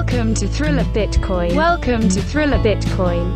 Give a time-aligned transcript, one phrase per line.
[0.00, 1.54] Welcome to Thriller Bitcoin.
[1.54, 3.26] Welcome to Thriller Bitcoin.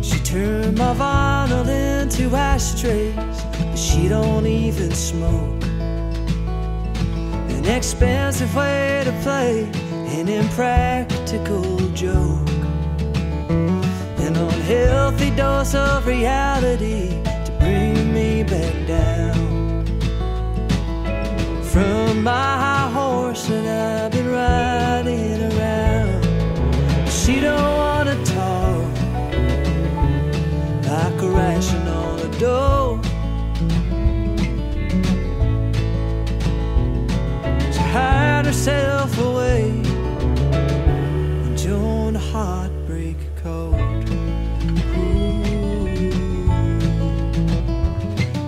[0.00, 5.60] She turned my vinyl into ashtrays, but she don't even smoke.
[7.50, 9.64] An expensive way to play
[10.20, 12.48] an impractical joke.
[14.20, 17.08] An unhealthy dose of reality
[17.44, 19.47] to bring me back down.
[21.78, 26.24] From my horse that I've been riding around.
[27.08, 28.94] She don't wanna talk
[30.90, 33.00] like a ration on a door.
[37.74, 39.70] She hide herself away
[41.44, 43.18] and joined a heartbreak.
[43.46, 43.70] Ooh.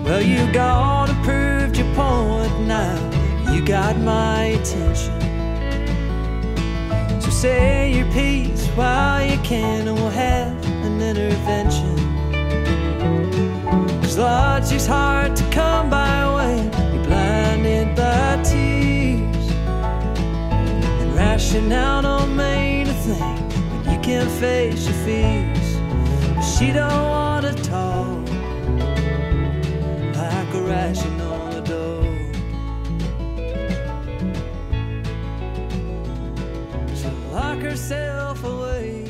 [0.03, 3.00] Well, you gotta prove your point now.
[3.71, 5.21] Got my attention.
[7.21, 11.95] So say your piece while you can, and we'll have an intervention.
[14.01, 19.51] Cause logic's hard to come by when you're blinded by tears.
[20.99, 23.49] And rationale don't mean a thing
[23.85, 25.77] when you can't face your fears.
[26.35, 28.27] But she don't wanna talk
[30.17, 31.10] like a rational
[37.71, 39.05] lock herself away.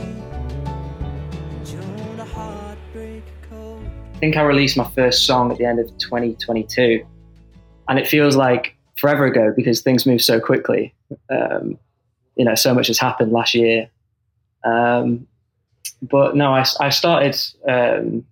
[4.13, 7.03] I think I released my first song at the end of 2022,
[7.89, 10.93] and it feels like forever ago because things move so quickly.
[11.31, 11.79] Um,
[12.35, 13.89] you know, so much has happened last year.
[14.63, 15.27] Um,
[16.03, 17.35] but no, I, I started
[17.67, 18.23] um,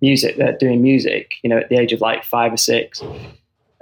[0.00, 3.02] music, uh, doing music, you know, at the age of like five or six.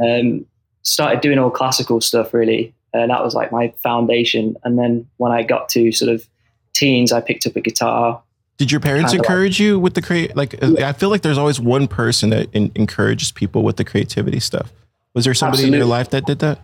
[0.05, 0.45] Um,
[0.83, 4.57] started doing all classical stuff really, and that was like my foundation.
[4.65, 6.27] And then when I got to sort of
[6.75, 8.23] teens, I picked up a guitar.
[8.57, 10.37] Did your parents Kinda like- encourage you with the create?
[10.37, 13.85] Like, uh, I feel like there's always one person that en- encourages people with the
[13.85, 14.73] creativity stuff.
[15.15, 16.61] Was there somebody in your life that did that?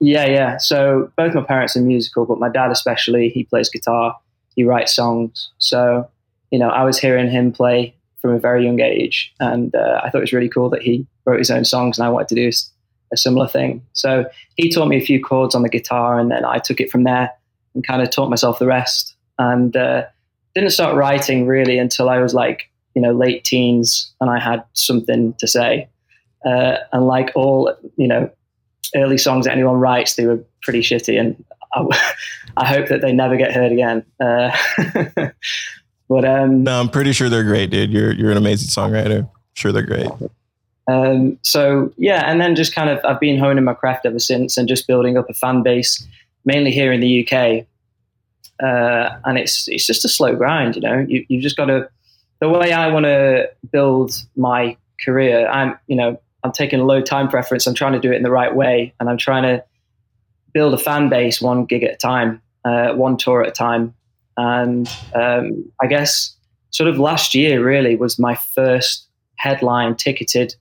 [0.00, 0.56] Yeah, yeah.
[0.56, 4.16] So both my parents are musical, but my dad especially, he plays guitar,
[4.56, 5.50] he writes songs.
[5.58, 6.08] So,
[6.50, 10.08] you know, I was hearing him play from a very young age, and uh, I
[10.10, 12.34] thought it was really cool that he wrote his own songs, and I wanted to
[12.34, 12.50] do
[13.12, 13.84] a similar thing.
[13.92, 14.24] So
[14.56, 17.04] he taught me a few chords on the guitar, and then I took it from
[17.04, 17.30] there
[17.74, 19.14] and kind of taught myself the rest.
[19.38, 20.04] And uh,
[20.54, 24.64] didn't start writing really until I was like, you know, late teens, and I had
[24.72, 25.88] something to say.
[26.44, 28.30] Uh, and like all, you know,
[28.94, 32.14] early songs that anyone writes, they were pretty shitty, and I,
[32.56, 34.04] I hope that they never get heard again.
[34.18, 34.56] Uh,
[36.08, 37.90] but um, No, I'm pretty sure they're great, dude.
[37.90, 39.30] You're you're an amazing songwriter.
[39.54, 40.08] Sure, they're great.
[40.90, 44.56] Um, so yeah, and then just kind of I've been honing my craft ever since,
[44.56, 46.04] and just building up a fan base,
[46.44, 47.66] mainly here in the UK.
[48.62, 51.04] Uh, and it's it's just a slow grind, you know.
[51.06, 51.88] You you've just got to
[52.40, 55.46] the way I want to build my career.
[55.48, 57.66] I'm you know I'm taking a low time preference.
[57.66, 59.64] I'm trying to do it in the right way, and I'm trying to
[60.52, 63.94] build a fan base one gig at a time, uh, one tour at a time.
[64.36, 66.34] And um, I guess
[66.70, 70.54] sort of last year really was my first headline ticketed,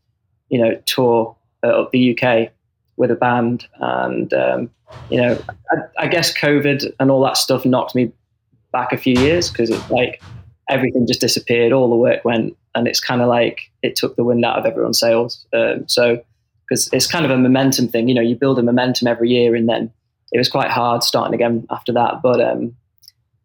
[0.49, 2.51] you know, tour uh, of the UK
[2.97, 3.67] with a band.
[3.79, 4.69] And um,
[5.09, 8.11] you know, I, I guess COVID and all that stuff knocked me
[8.71, 10.21] back a few years because it's like
[10.69, 14.23] everything just disappeared, all the work went, and it's kind of like it took the
[14.23, 15.45] wind out of everyone's sails.
[15.53, 16.21] Um, so
[16.67, 19.55] because it's kind of a momentum thing, you know, you build a momentum every year,
[19.55, 19.91] and then
[20.31, 22.21] it was quite hard starting again after that.
[22.21, 22.75] But um,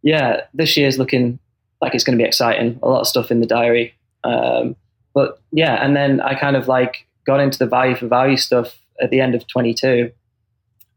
[0.02, 1.38] yeah, this year's looking
[1.80, 2.78] like it's going to be exciting.
[2.82, 3.94] A lot of stuff in the diary.
[4.24, 4.76] Um,
[5.14, 8.76] but yeah, and then I kind of like got into the value for value stuff
[9.00, 10.10] at the end of 22.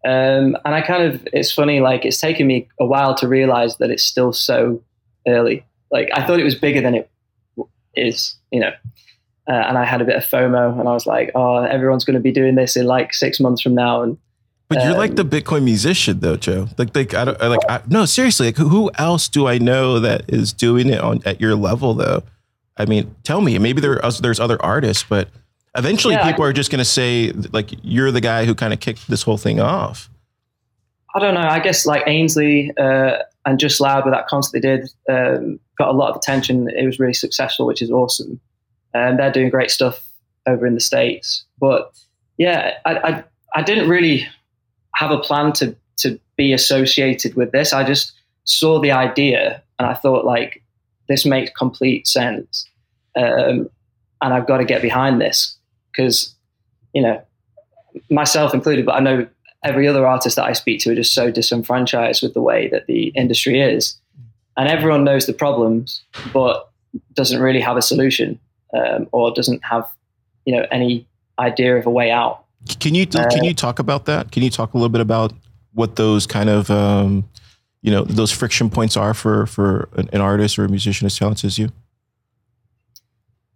[0.05, 3.77] Um, and I kind of, it's funny, like it's taken me a while to realize
[3.77, 4.81] that it's still so
[5.27, 5.65] early.
[5.91, 7.09] Like I thought it was bigger than it
[7.95, 8.71] is, you know.
[9.49, 12.15] Uh, and I had a bit of FOMO, and I was like, "Oh, everyone's going
[12.15, 14.17] to be doing this in like six months from now." And
[14.67, 16.67] But you're like Um, the Bitcoin musician, though, Joe.
[16.77, 17.61] Like, like I don't I, like.
[17.69, 18.47] I, no, seriously.
[18.47, 22.23] Like, who else do I know that is doing it on at your level, though?
[22.77, 23.57] I mean, tell me.
[23.59, 25.29] Maybe there are, there's other artists, but
[25.75, 28.79] eventually, Yeah, people are just going to say like you're the guy who kind of
[28.79, 30.09] kicked this whole thing off.
[31.15, 31.41] I don't know.
[31.41, 35.89] I guess like Ainsley uh, and Just Loud with that concert they did um, got
[35.89, 36.69] a lot of attention.
[36.69, 38.39] It was really successful, which is awesome.
[38.93, 40.03] And they're doing great stuff
[40.45, 41.45] over in the states.
[41.59, 41.91] But
[42.37, 43.23] yeah, I, I
[43.55, 44.27] I didn't really
[44.95, 47.73] have a plan to to be associated with this.
[47.73, 48.13] I just
[48.43, 50.63] saw the idea and I thought like
[51.07, 52.65] this makes complete sense,
[53.15, 53.69] um,
[54.21, 55.57] and I've got to get behind this
[55.91, 56.35] because
[56.97, 57.21] you know,
[58.09, 59.27] myself included, but I know
[59.63, 62.87] every other artist that I speak to are just so disenfranchised with the way that
[62.87, 63.99] the industry is.
[64.55, 66.01] And everyone knows the problems,
[66.33, 66.71] but
[67.13, 68.39] doesn't really have a solution
[68.75, 69.87] um, or doesn't have,
[70.45, 71.07] you know, any
[71.37, 72.43] idea of a way out.
[72.79, 74.31] Can you uh, can you talk about that?
[74.31, 75.33] Can you talk a little bit about
[75.73, 77.29] what those kind of um,
[77.81, 81.17] you know those friction points are for for an, an artist or a musician as
[81.17, 81.71] talented as you?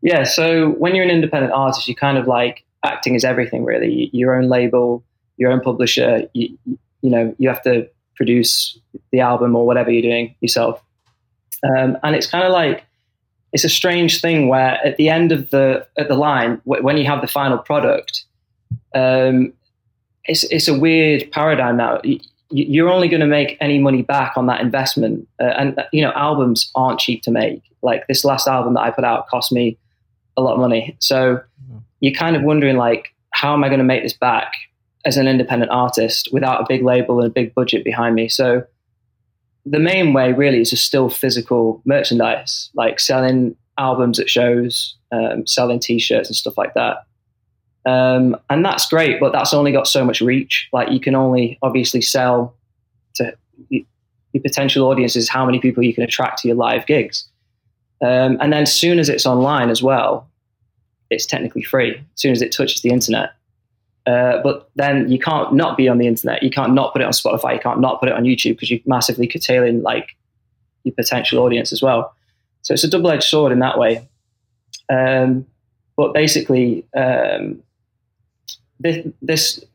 [0.02, 4.10] Yeah, so when you're an independent artist, you kind of like acting as everything really.
[4.14, 5.04] Your own label,
[5.38, 6.28] your own publisher.
[6.34, 8.80] You, you know, you have to produce
[9.12, 10.82] the album or whatever you're doing yourself.
[11.64, 12.86] Um, and it's kind of like
[13.54, 17.06] it's a strange thing where at the end of the at the line when you
[17.06, 18.24] have the final product,
[18.96, 19.54] um,
[20.26, 22.02] it's it's a weird paradigm now.
[22.51, 26.12] You're only going to make any money back on that investment, uh, and you know
[26.12, 27.62] albums aren't cheap to make.
[27.81, 29.77] Like this last album that I put out cost me
[30.38, 31.77] a lot of money, so mm-hmm.
[32.00, 34.53] you're kind of wondering like, how am I going to make this back
[35.06, 38.30] as an independent artist without a big label and a big budget behind me?
[38.30, 38.63] So
[39.65, 45.45] the main way really is just still physical merchandise, like selling albums at shows, um,
[45.45, 47.06] selling T-shirts and stuff like that.
[47.86, 50.69] Um, and that's great, but that's only got so much reach.
[50.72, 52.56] Like you can only obviously sell
[53.16, 53.36] to
[53.69, 57.28] your potential audiences how many people you can attract to your live gigs.
[58.01, 60.28] Um, and then as soon as it's online as well,
[61.10, 61.95] it's technically free.
[61.95, 63.31] As soon as it touches the internet,
[64.07, 66.42] uh, but then you can't not be on the internet.
[66.42, 67.54] You can't not put it on Spotify.
[67.54, 70.16] You can't not put it on YouTube because you're massively curtailing like
[70.84, 72.16] your potential audience as well.
[72.63, 74.07] So it's a double-edged sword in that way.
[74.89, 75.45] Um,
[75.98, 77.62] but basically, um,
[78.81, 79.66] this, this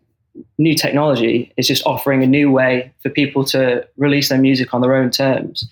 [0.59, 4.81] new technology is just offering a new way for people to release their music on
[4.81, 5.69] their own terms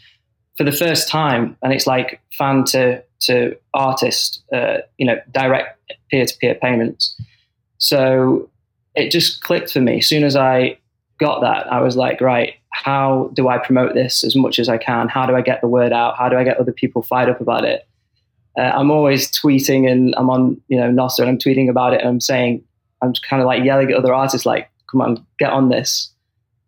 [0.56, 5.80] for the first time, and it's like fan to to artist, uh, you know, direct
[6.10, 7.18] peer to peer payments.
[7.78, 8.50] So
[8.94, 9.98] it just clicked for me.
[9.98, 10.78] As soon as I
[11.18, 14.78] got that, I was like, right, how do I promote this as much as I
[14.78, 15.08] can?
[15.08, 16.16] How do I get the word out?
[16.16, 17.86] How do I get other people fired up about it?
[18.56, 22.00] Uh, I'm always tweeting and I'm on, you know, Nostr and I'm tweeting about it
[22.00, 22.62] and I'm saying,
[23.04, 26.10] I'm kind of like yelling at other artists, like, come on, get on this.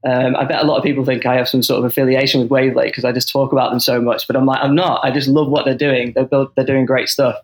[0.06, 2.50] Um, I bet a lot of people think I have some sort of affiliation with
[2.50, 5.04] Wavlake because I just talk about them so much, but I'm like, I'm not.
[5.04, 6.12] I just love what they're doing.
[6.12, 7.36] They're, build, they're doing great stuff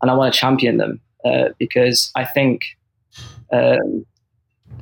[0.00, 2.62] and I want to champion them uh, because I think
[3.52, 4.06] um,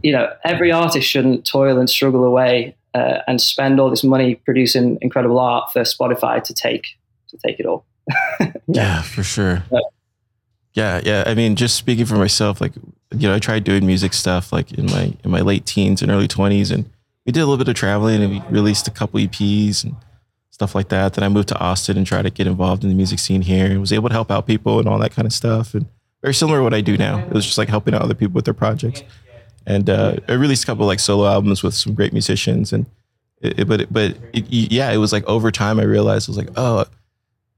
[0.02, 4.36] you know, every artist shouldn't toil and struggle away uh, and spend all this money
[4.36, 6.86] producing incredible art for Spotify to take
[7.28, 7.84] to take it all.
[8.40, 8.52] yeah.
[8.66, 9.02] yeah.
[9.02, 9.64] for sure.
[9.70, 9.82] But,
[10.76, 11.24] yeah, yeah.
[11.26, 12.74] I mean, just speaking for myself, like
[13.10, 16.10] you know, I tried doing music stuff like in my in my late teens and
[16.10, 16.84] early twenties, and
[17.24, 19.96] we did a little bit of traveling and we released a couple EPs and
[20.50, 21.14] stuff like that.
[21.14, 23.66] Then I moved to Austin and tried to get involved in the music scene here
[23.66, 25.74] and was able to help out people and all that kind of stuff.
[25.74, 25.86] And
[26.22, 27.18] very similar to what I do now.
[27.18, 29.02] It was just like helping out other people with their projects.
[29.66, 32.72] And uh, I released a couple like solo albums with some great musicians.
[32.72, 32.86] And
[33.40, 36.38] it, it, but but it, yeah, it was like over time I realized I was
[36.38, 36.84] like, oh,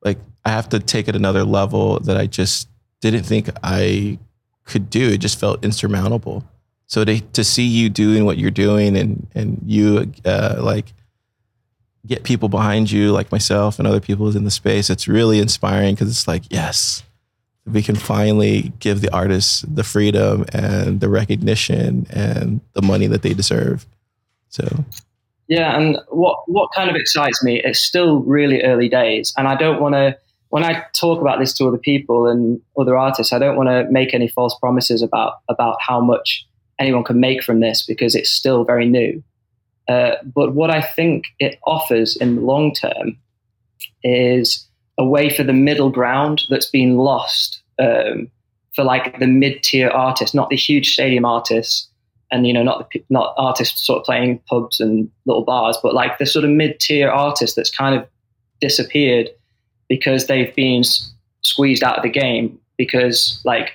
[0.05, 2.69] like I have to take it another level that I just
[3.01, 4.19] didn't think I
[4.65, 5.11] could do.
[5.11, 6.45] It just felt insurmountable.
[6.87, 10.93] So to to see you doing what you're doing and and you uh, like
[12.07, 15.95] get people behind you like myself and other people in the space, it's really inspiring
[15.95, 17.03] because it's like yes,
[17.73, 23.23] we can finally give the artists the freedom and the recognition and the money that
[23.23, 23.87] they deserve.
[24.49, 24.85] So,
[25.49, 27.61] yeah, and what what kind of excites me?
[27.63, 30.17] It's still really early days, and I don't want to.
[30.51, 33.87] When I talk about this to other people and other artists, I don't want to
[33.91, 36.47] make any false promises about about how much
[36.79, 39.23] anyone can make from this because it's still very new.
[39.89, 43.19] Uh, but what I think it offers in the long term
[44.03, 44.67] is
[44.99, 48.31] a way for the middle ground that's been lost um,
[48.75, 51.89] for like the mid tier artists, not the huge stadium artists,
[52.31, 55.95] and you know not the not artists sort of playing pubs and little bars, but
[55.95, 58.07] like the sort of mid tier artist that's kind of
[58.61, 59.31] disappeared
[59.89, 60.83] because they've been
[61.43, 63.73] squeezed out of the game because like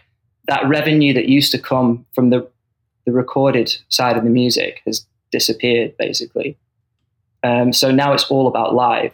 [0.48, 2.48] that revenue that used to come from the
[3.06, 6.58] the recorded side of the music has disappeared basically.
[7.44, 9.12] Um, so now it's all about live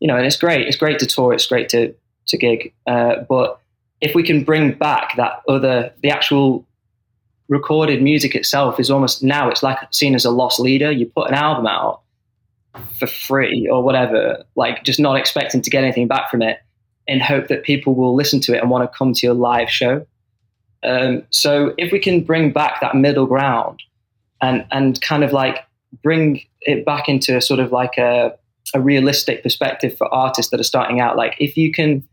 [0.00, 0.66] you know, and it's great.
[0.66, 1.32] It's great to tour.
[1.32, 1.94] It's great to
[2.28, 2.72] to gig.
[2.86, 3.60] Uh, but
[4.00, 6.64] if we can bring back that other, the actual
[7.48, 10.90] recorded music itself is almost now it's like seen as a loss leader.
[10.90, 12.02] You put an album out
[12.98, 16.58] for free or whatever, like just not expecting to get anything back from it,
[17.06, 19.70] in hope that people will listen to it and want to come to your live
[19.70, 20.06] show.
[20.82, 23.82] Um, so if we can bring back that middle ground
[24.40, 25.64] and and kind of like
[26.02, 28.36] bring it back into a sort of like a
[28.74, 31.16] a realistic perspective for artists that are starting out.
[31.16, 32.06] Like if you can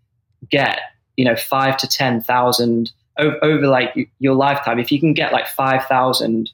[0.50, 0.79] get,
[1.17, 5.48] you know, five to 10,000 over, over like your lifetime, if you can get like
[5.48, 6.51] five thousand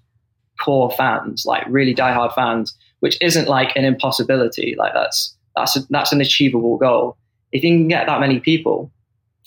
[0.60, 5.82] core fans, like really diehard fans, which isn't like an impossibility, like that's that's a,
[5.90, 7.18] that's an achievable goal.
[7.52, 8.90] If you can get that many people,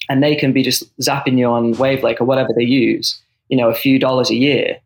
[0.09, 3.71] and they can be just zapping you on Wavlake or whatever they use, you know,
[3.71, 4.79] a few dollars a year,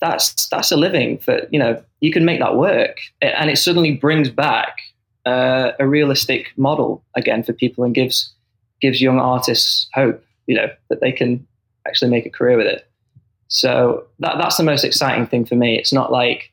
[0.00, 3.92] that's that's a living for you know you can make that work, and it suddenly
[3.92, 4.78] brings back
[5.26, 8.32] uh, a realistic model again for people and gives
[8.80, 11.46] gives young artists hope, you know, that they can
[11.86, 12.88] actually make a career with it.
[13.48, 15.78] So that that's the most exciting thing for me.
[15.78, 16.52] It's not like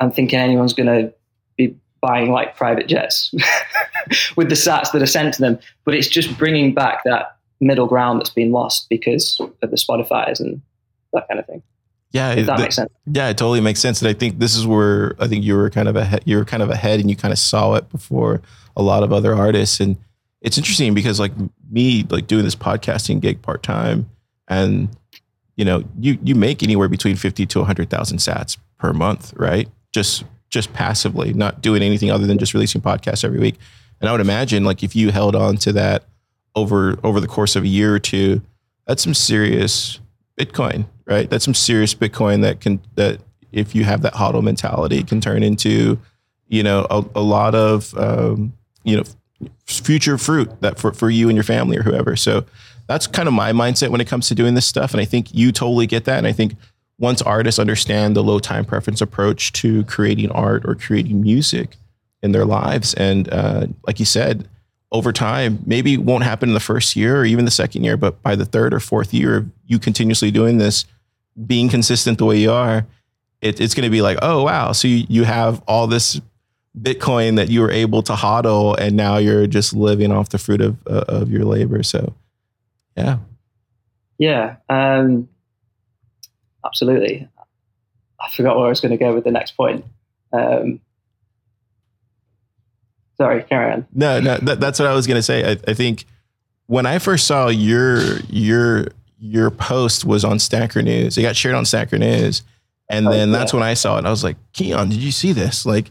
[0.00, 1.12] I'm thinking anyone's going to
[1.56, 3.32] be buying like private jets
[4.36, 7.86] with the sats that are sent to them, but it's just bringing back that middle
[7.86, 10.60] ground that's been lost because of the Spotify's and
[11.12, 11.62] that kind of thing.
[12.12, 12.90] Yeah, if that the, makes sense.
[13.06, 14.02] Yeah, it totally makes sense.
[14.02, 16.22] And I think this is where I think you were kind of ahead.
[16.24, 18.42] You were kind of ahead, and you kind of saw it before
[18.76, 19.78] a lot of other artists.
[19.78, 19.96] And
[20.40, 21.32] it's interesting because like
[21.70, 24.10] me, like doing this podcasting gig part time,
[24.48, 24.88] and
[25.54, 29.68] you know, you you make anywhere between fifty to hundred thousand sats per month, right?
[29.92, 33.56] Just just passively, not doing anything other than just releasing podcasts every week.
[34.00, 36.04] And I would imagine like if you held on to that
[36.54, 38.42] over over the course of a year or two,
[38.86, 40.00] that's some serious
[40.38, 41.28] Bitcoin, right?
[41.28, 43.20] That's some serious Bitcoin that can that
[43.52, 45.98] if you have that hodl mentality can turn into,
[46.48, 48.52] you know, a, a lot of um,
[48.84, 49.04] you know
[49.66, 52.16] future fruit that for, for you and your family or whoever.
[52.16, 52.44] So
[52.86, 54.92] that's kind of my mindset when it comes to doing this stuff.
[54.92, 56.18] And I think you totally get that.
[56.18, 56.56] And I think
[57.00, 61.76] once artists understand the low time preference approach to creating art or creating music
[62.22, 64.46] in their lives, and uh, like you said,
[64.92, 67.96] over time, maybe it won't happen in the first year or even the second year,
[67.96, 70.84] but by the third or fourth year of you continuously doing this,
[71.46, 72.86] being consistent the way you are,
[73.40, 76.20] it, it's going to be like, oh wow, so you, you have all this
[76.78, 80.60] Bitcoin that you were able to hodl, and now you're just living off the fruit
[80.60, 81.82] of uh, of your labor.
[81.82, 82.14] So,
[82.96, 83.18] yeah,
[84.18, 85.28] yeah, um,
[86.64, 87.28] absolutely.
[88.20, 89.84] I forgot where I was going to go with the next point.
[90.32, 90.80] Um,
[93.16, 93.86] sorry, carry on.
[93.92, 95.52] No, no, that, that's what I was going to say.
[95.52, 96.04] I, I think
[96.66, 98.88] when I first saw your your
[99.20, 101.18] your post was on Stacker News.
[101.18, 102.42] It got shared on Stacker News.
[102.88, 104.06] And oh, then that's when I saw it.
[104.06, 105.64] I was like, Keon, did you see this?
[105.64, 105.90] Like,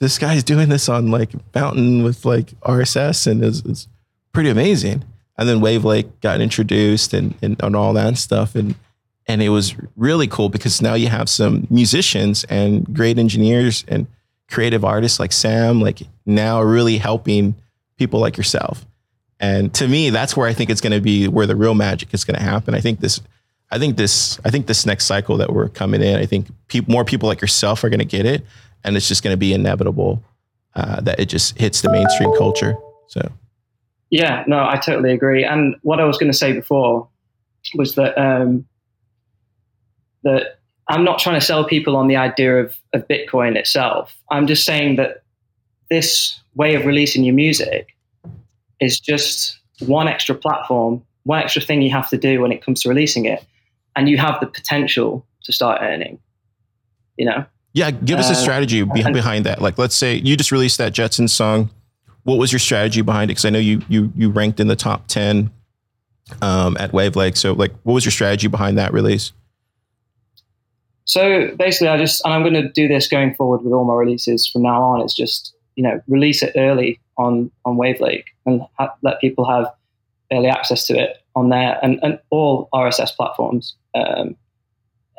[0.00, 3.88] this guy's doing this on like Fountain with like RSS and it's, it's
[4.32, 5.04] pretty amazing.
[5.38, 8.54] And then Wavlake got introduced and, and, and all that stuff.
[8.54, 8.74] And,
[9.26, 14.06] and it was really cool because now you have some musicians and great engineers and
[14.48, 17.54] creative artists like Sam, like now really helping
[17.98, 18.86] people like yourself.
[19.40, 22.14] And to me, that's where I think it's going to be where the real magic
[22.14, 22.74] is going to happen.
[22.74, 23.20] I think this,
[23.70, 26.82] I think this, I think this next cycle that we're coming in, I think pe-
[26.86, 28.46] more people like yourself are going to get it,
[28.84, 30.22] and it's just going to be inevitable
[30.74, 32.76] uh, that it just hits the mainstream culture.
[33.08, 33.30] So,
[34.10, 35.44] yeah, no, I totally agree.
[35.44, 37.08] And what I was going to say before
[37.74, 38.64] was that um,
[40.26, 44.16] that I'm not trying to sell people on the idea of, of Bitcoin itself.
[44.30, 45.22] I'm just saying that
[45.88, 47.96] this way of releasing your music
[48.80, 52.82] is just one extra platform, one extra thing you have to do when it comes
[52.82, 53.44] to releasing it,
[53.94, 56.18] and you have the potential to start earning.
[57.16, 57.46] You know?
[57.72, 59.62] Yeah, give us a uh, strategy behind, behind that.
[59.62, 61.70] Like, let's say you just released that Jetson song.
[62.24, 63.34] What was your strategy behind it?
[63.34, 65.52] Because I know you you you ranked in the top ten
[66.42, 67.36] um, at Wavlake.
[67.36, 69.32] So, like, what was your strategy behind that release?
[71.06, 73.94] So basically, I just and I'm going to do this going forward with all my
[73.94, 75.00] releases from now on.
[75.00, 79.72] It's just you know release it early on on Wavlake and ha- let people have
[80.32, 84.36] early access to it on there and, and all RSS platforms, um,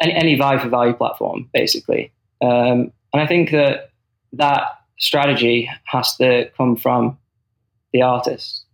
[0.02, 2.12] any, any value for value platform, basically.
[2.42, 3.92] Um, and I think that
[4.34, 4.64] that
[5.00, 7.18] strategy has to come from
[7.94, 8.66] the artist,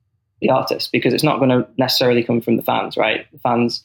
[0.41, 3.27] the artist, because it's not going to necessarily come from the fans, right?
[3.32, 3.84] The fans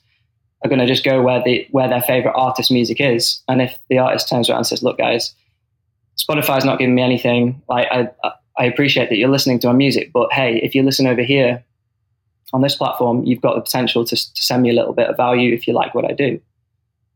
[0.65, 3.79] are going to just go where the where their favorite artist music is, and if
[3.89, 5.35] the artist turns around and says, "Look, guys,
[6.19, 7.63] Spotify's not giving me anything.
[7.69, 8.09] Like I,
[8.59, 11.65] I appreciate that you're listening to my music, but hey, if you listen over here
[12.53, 15.17] on this platform, you've got the potential to, to send me a little bit of
[15.17, 16.41] value if you like what I do.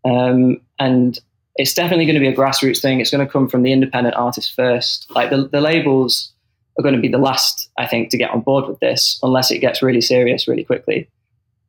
[0.05, 1.19] Um, and
[1.57, 3.01] it's definitely going to be a grassroots thing.
[3.01, 5.11] It's going to come from the independent artist first.
[5.11, 6.33] Like the, the labels
[6.79, 9.51] are going to be the last, I think, to get on board with this, unless
[9.51, 11.09] it gets really serious really quickly,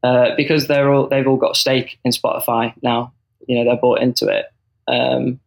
[0.04, 3.14] uh, because they're all they've all got a stake in Spotify now.
[3.48, 4.46] You know, they're bought into it.
[4.88, 5.40] Um,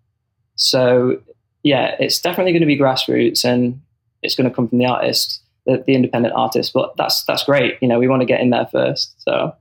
[0.57, 1.21] so
[1.63, 3.81] yeah, it's definitely going to be grassroots, and
[4.23, 6.73] it's going to come from the artists, the, the independent artists.
[6.73, 7.77] But that's that's great.
[7.81, 9.21] You know, we want to get in there first.
[9.23, 9.55] So.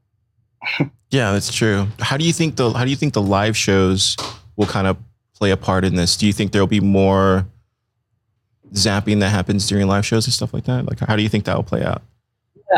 [1.10, 1.88] yeah, that's true.
[2.00, 4.16] How do you think the How do you think the live shows
[4.56, 4.98] will kind of
[5.36, 6.16] play a part in this?
[6.16, 7.46] Do you think there'll be more
[8.72, 10.86] zapping that happens during live shows and stuff like that?
[10.86, 12.02] Like, how do you think that will play out?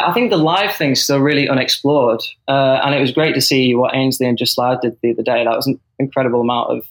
[0.03, 3.73] I think the live thing's still really unexplored, uh, and it was great to see
[3.73, 5.43] what Ainsley and Just Loud did the other day.
[5.43, 6.87] That was an incredible amount of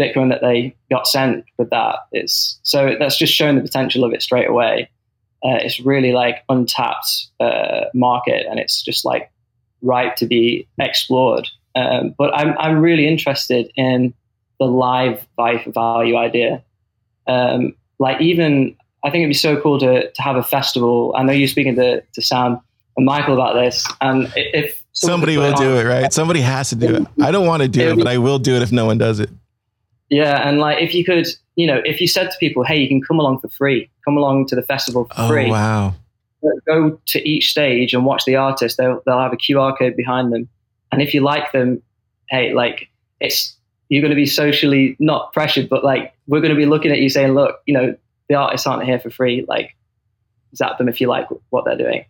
[0.00, 2.00] Bitcoin that they got sent with that.
[2.10, 4.90] It's so that's just showing the potential of it straight away.
[5.44, 9.30] Uh, it's really like untapped uh, market, and it's just like
[9.80, 11.48] ripe to be explored.
[11.74, 14.14] Um, but I'm I'm really interested in
[14.58, 16.62] the live value idea.
[17.26, 21.14] Um, like even I think it'd be so cool to to have a festival.
[21.16, 22.60] I know you're speaking to to Sam
[22.96, 26.12] and Michael about this, and if somebody will do it, right?
[26.12, 27.06] Somebody has to do it.
[27.20, 29.20] I don't want to do it, but I will do it if no one does
[29.20, 29.30] it.
[30.08, 32.88] Yeah, and like if you could, you know, if you said to people, "Hey, you
[32.88, 33.90] can come along for free.
[34.04, 35.94] Come along to the festival for oh, free." wow.
[36.66, 38.76] Go to each stage and watch the artist.
[38.76, 40.48] They'll they'll have a QR code behind them,
[40.90, 41.82] and if you like them,
[42.28, 42.88] hey, like
[43.20, 43.56] it's
[43.88, 46.98] you're going to be socially not pressured, but like we're going to be looking at
[46.98, 47.96] you saying, "Look, you know,
[48.28, 49.44] the artists aren't here for free.
[49.46, 49.76] Like,
[50.54, 52.04] zap them if you like what they're doing."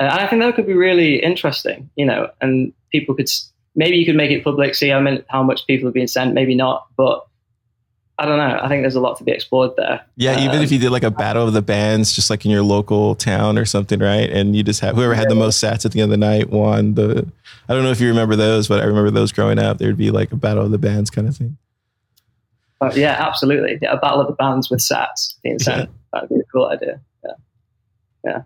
[0.00, 3.30] Uh, and I think that could be really interesting, you know, and people could
[3.74, 6.34] maybe you could make it public, see how many, how much people are being sent,
[6.34, 7.26] maybe not, but
[8.18, 8.60] I don't know.
[8.62, 10.04] I think there's a lot to be explored there.
[10.16, 12.50] Yeah, even um, if you did like a battle of the bands, just like in
[12.50, 14.30] your local town or something, right?
[14.30, 16.50] And you just have whoever had the most sats at the end of the night
[16.50, 17.26] won the.
[17.68, 19.78] I don't know if you remember those, but I remember those growing up.
[19.78, 21.56] There would be like a battle of the bands kind of thing.
[22.94, 23.78] Yeah, absolutely.
[23.80, 25.88] Yeah, a battle of the bands with sats being sent.
[25.88, 25.96] Yeah.
[26.12, 27.00] That'd be a cool idea.
[27.24, 27.32] Yeah,
[28.24, 28.42] yeah.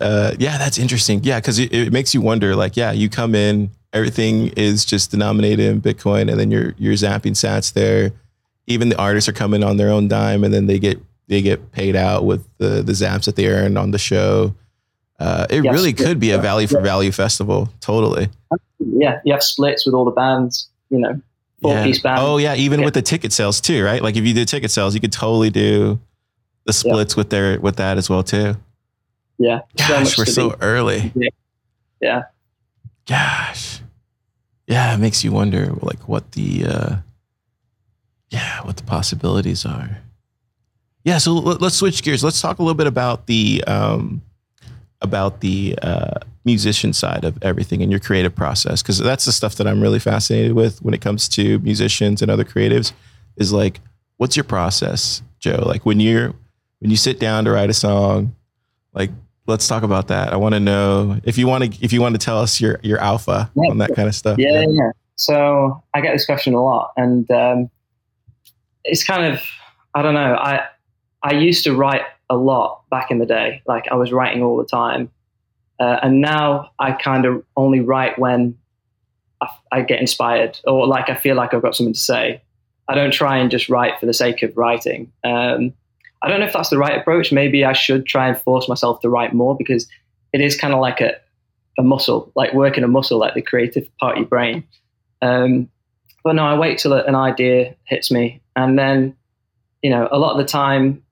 [0.00, 1.20] Uh, yeah, that's interesting.
[1.22, 2.56] Yeah, because it, it makes you wonder.
[2.56, 6.94] Like, yeah, you come in, everything is just denominated in Bitcoin, and then you're you're
[6.94, 8.12] zapping sats there
[8.66, 11.72] even the artists are coming on their own dime and then they get they get
[11.72, 14.54] paid out with the the zaps that they earn on the show.
[15.18, 17.72] Uh, it really could be a value for value festival.
[17.80, 18.28] Totally.
[18.78, 20.68] Yeah, you have splits with all the bands.
[20.90, 21.20] You know,
[21.62, 21.84] four yeah.
[21.84, 22.20] piece bands.
[22.22, 22.84] Oh yeah, even yeah.
[22.84, 24.02] with the ticket sales too, right?
[24.02, 26.00] Like if you did ticket sales, you could totally do
[26.64, 27.20] the splits yeah.
[27.20, 28.56] with their with that as well too.
[29.38, 29.60] Yeah.
[29.76, 31.12] Gosh, so we're so early.
[31.14, 31.28] Yeah.
[32.00, 32.22] yeah.
[33.06, 33.80] Gosh.
[34.66, 36.96] Yeah, it makes you wonder like what the uh
[38.30, 39.98] yeah, what the possibilities are.
[41.04, 42.22] Yeah, so let's switch gears.
[42.22, 44.22] Let's talk a little bit about the um,
[45.02, 49.56] about the uh, musician side of everything and your creative process, because that's the stuff
[49.56, 52.92] that I'm really fascinated with when it comes to musicians and other creatives.
[53.36, 53.80] Is like,
[54.16, 55.62] what's your process, Joe?
[55.66, 56.34] Like when you're
[56.80, 58.34] when you sit down to write a song,
[58.92, 59.10] like
[59.46, 60.32] let's talk about that.
[60.32, 62.78] I want to know if you want to if you want to tell us your
[62.82, 64.38] your alpha yeah, on that kind of stuff.
[64.38, 64.90] Yeah, yeah.
[65.16, 67.70] So I get this question a lot, and um,
[68.84, 69.40] it's kind of
[69.94, 70.34] I don't know.
[70.34, 70.66] I
[71.22, 74.56] I used to write a lot back in the day, like I was writing all
[74.56, 75.10] the time,
[75.78, 78.56] uh, and now I kind of only write when
[79.42, 82.42] I, I, get inspired or like I feel like I've got something to say.
[82.88, 85.12] I don't try and just write for the sake of writing.
[85.24, 85.74] Um,
[86.22, 87.32] I don't know if that's the right approach.
[87.32, 89.86] Maybe I should try and force myself to write more because
[90.32, 91.16] it is kind of like a,
[91.78, 94.64] a muscle, like working a muscle, like the creative part of your brain.
[95.20, 95.68] Um,
[96.24, 99.16] but no, I wait till an idea hits me and then
[99.82, 101.02] you know a lot of the time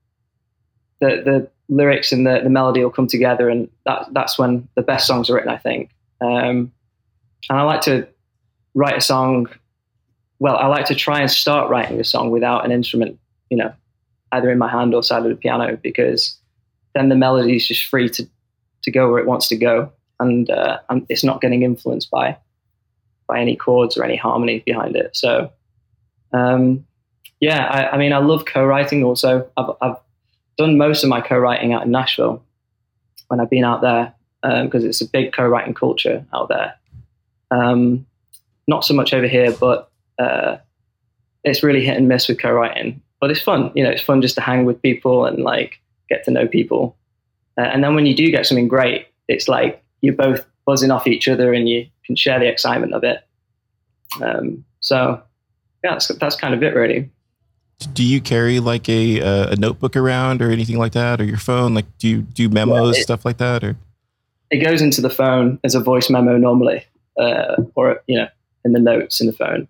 [1.01, 4.83] the the lyrics and the, the melody will come together and that that's when the
[4.83, 6.73] best songs are written i think um,
[7.49, 8.07] and i like to
[8.75, 9.49] write a song
[10.39, 13.19] well i like to try and start writing a song without an instrument
[13.51, 13.73] you know
[14.33, 16.37] either in my hand or side of the piano because
[16.95, 18.29] then the melody is just free to
[18.83, 22.37] to go where it wants to go and, uh, and it's not getting influenced by
[23.27, 25.51] by any chords or any harmony behind it so
[26.33, 26.85] um,
[27.41, 29.03] yeah, I, I mean, I love co-writing.
[29.03, 29.97] Also, I've, I've
[30.61, 32.45] done most of my co-writing out in Nashville
[33.29, 36.75] when I've been out there because um, it's a big co-writing culture out there.
[37.51, 38.07] Um,
[38.69, 40.59] not so much over here, but uh,
[41.45, 43.01] it's really hit and miss with co-writing.
[43.21, 43.91] But it's fun, you know.
[43.91, 46.97] It's fun just to hang with people and like get to know people.
[47.59, 51.07] Uh, and then when you do get something great, it's like you're both buzzing off
[51.07, 53.27] each other and you can share the excitement of it.
[54.23, 55.23] Um, so
[55.85, 57.11] yeah, that's, that's kind of it, really
[57.81, 59.19] do you carry like a
[59.53, 61.75] a notebook around or anything like that, or your phone?
[61.75, 63.77] Like, do you do memos yeah, it, stuff like that, or?
[64.51, 66.85] It goes into the phone as a voice memo normally,
[67.19, 68.29] uh, or you know,
[68.65, 69.69] in the notes in the phone.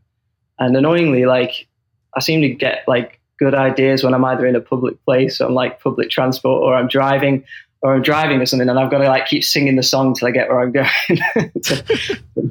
[0.59, 1.68] And annoyingly, like
[2.14, 5.46] I seem to get like good ideas when I'm either in a public place, or
[5.46, 7.44] I'm like public transport, or I'm driving,
[7.83, 10.29] or I'm driving or something, and I've got to like keep singing the song till
[10.29, 10.90] I get where I'm going.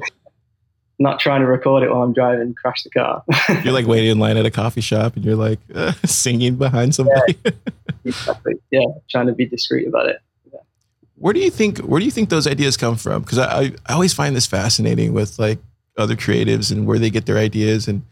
[1.00, 3.24] not trying to record it while I'm driving, crash the car.
[3.64, 6.94] you're like waiting in line at a coffee shop and you're like uh, singing behind
[6.94, 7.36] somebody.
[7.44, 7.52] Yeah,
[8.04, 8.54] exactly.
[8.70, 10.20] Yeah, trying to be discreet about it.
[10.52, 10.60] Yeah.
[11.16, 13.22] Where do you think where do you think those ideas come from?
[13.22, 15.58] Because I, I always find this fascinating with like
[15.96, 17.88] other creatives and where they get their ideas.
[17.88, 18.02] And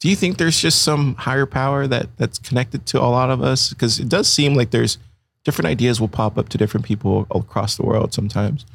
[0.00, 3.42] do you think there's just some higher power that that's connected to a lot of
[3.42, 3.70] us?
[3.70, 4.98] Because it does seem like there's
[5.44, 8.66] different ideas will pop up to different people across the world sometimes.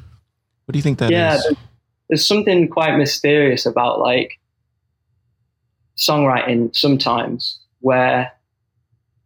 [0.63, 1.55] What do you think that yeah, is?
[2.09, 4.39] There's, something quite mysterious about like
[5.97, 8.31] songwriting sometimes where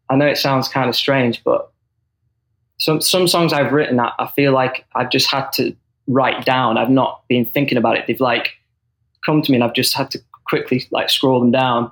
[0.10, 1.72] I know it sounds kind of strange, but
[2.78, 5.76] some some songs I've written, I, I feel like I've just had to
[6.08, 6.78] write down.
[6.78, 8.06] I've not been thinking about it.
[8.08, 8.52] They've like
[9.26, 11.91] come to me, and I've just had to quickly like scroll them down,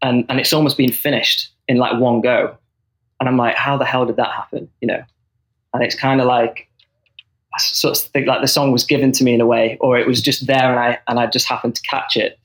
[0.00, 2.56] and and it's almost been finished in like one go.
[3.20, 4.70] And I'm like, how the hell did that happen?
[4.80, 5.02] You know?
[5.74, 6.67] And it's kind of like
[7.58, 9.98] I sort of think like the song was given to me in a way, or
[9.98, 12.38] it was just there, and I and I just happened to catch it,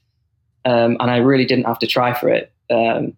[0.66, 2.52] um, and I really didn't have to try for it.
[2.70, 3.14] Um,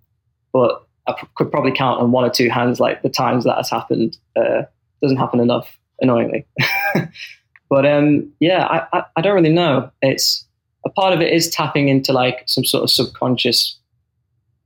[0.51, 3.55] but I p- could probably count on one or two hands like the times that
[3.57, 4.17] has happened.
[4.35, 4.63] Uh,
[5.01, 6.45] doesn't happen enough, annoyingly.
[7.69, 9.91] but um, yeah, I, I, I don't really know.
[10.01, 10.45] It's
[10.85, 13.77] a part of it is tapping into like some sort of subconscious,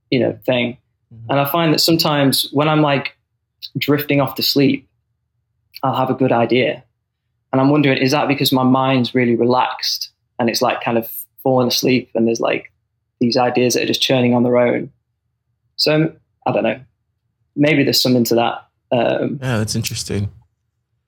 [0.09, 0.77] you know, thing.
[1.13, 1.31] Mm-hmm.
[1.31, 3.15] And I find that sometimes when I'm like
[3.77, 4.87] drifting off to sleep,
[5.83, 6.83] I'll have a good idea.
[7.51, 11.11] And I'm wondering, is that because my mind's really relaxed and it's like kind of
[11.43, 12.71] falling asleep and there's like
[13.19, 14.91] these ideas that are just churning on their own?
[15.77, 16.13] So
[16.45, 16.79] I don't know.
[17.55, 18.67] Maybe there's something to that.
[18.91, 20.29] Um, Yeah, that's interesting.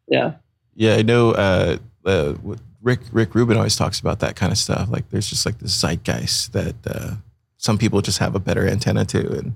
[0.08, 0.34] yeah.
[0.76, 1.32] Yeah, I know.
[1.32, 2.34] Uh, uh,
[2.82, 4.90] Rick Rick Rubin always talks about that kind of stuff.
[4.90, 7.16] Like, there's just like this zeitgeist that uh,
[7.58, 9.54] some people just have a better antenna to, and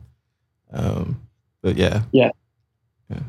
[0.73, 1.21] um,
[1.61, 2.29] but yeah, Yeah.
[3.09, 3.21] yeah.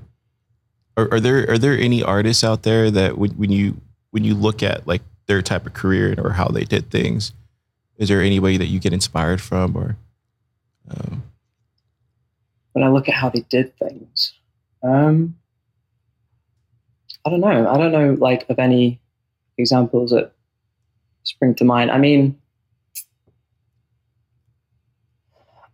[0.96, 3.80] Are, are there are there any artists out there that when, when you
[4.10, 7.32] when you look at like their type of career or how they did things,
[7.96, 9.96] is there any way that you get inspired from or?
[10.88, 11.22] Um,
[12.72, 14.34] when I look at how they did things,
[14.82, 15.34] um,
[17.24, 17.68] I don't know.
[17.68, 19.00] I don't know, like, of any
[19.58, 20.32] examples that
[21.24, 21.90] spring to mind.
[21.90, 22.38] I mean,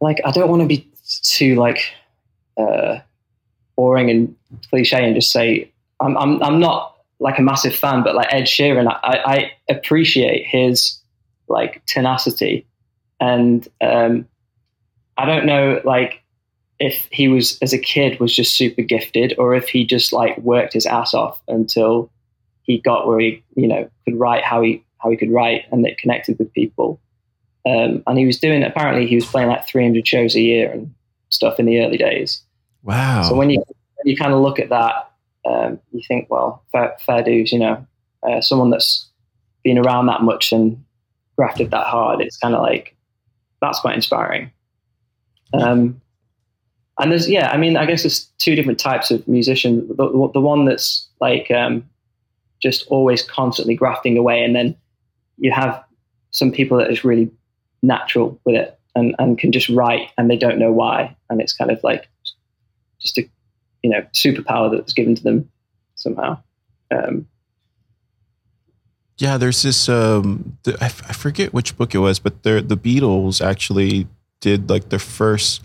[0.01, 0.89] like, I don't want to be
[1.23, 1.93] too like
[2.57, 3.01] uh,
[3.77, 4.35] boring and
[4.71, 8.43] cliche and just say I'm, I'm I'm not like a massive fan, but like Ed
[8.43, 10.99] Sheeran, I, I appreciate his
[11.49, 12.67] like tenacity,
[13.21, 14.27] and um,
[15.17, 16.23] I don't know like
[16.81, 20.37] if he was as a kid was just super gifted or if he just like
[20.39, 22.11] worked his ass off until
[22.63, 25.87] he got where he you know could write how he how he could write and
[25.87, 27.01] it connected with people.
[27.65, 30.93] Um, and he was doing apparently he was playing like 300 shows a year and
[31.29, 32.43] stuff in the early days
[32.83, 33.23] wow.
[33.23, 35.11] so when you when you kind of look at that
[35.45, 37.87] um, you think well fair, fair dues you know.
[38.23, 39.09] Uh, someone that's
[39.65, 40.83] been around that much and
[41.37, 42.95] grafted that hard it's kind of like
[43.61, 44.51] that's quite inspiring.
[45.55, 46.01] Um,
[46.99, 49.87] and there's yeah i mean i guess there's two different types of musician.
[49.89, 51.89] The, the one that's like um,
[52.61, 54.77] just always constantly grafting away and then
[55.39, 55.83] you have
[56.31, 57.31] some people that is really
[57.83, 61.53] natural with it and, and can just write and they don't know why and it's
[61.53, 62.09] kind of like
[63.03, 63.29] just a
[63.83, 65.51] you know superpower that's given to them
[65.95, 66.39] somehow
[66.91, 67.27] um,
[69.19, 69.89] Yeah, there's this.
[69.89, 74.07] Um, the, I, f- I forget which book it was, but the the Beatles actually
[74.41, 75.63] did like the first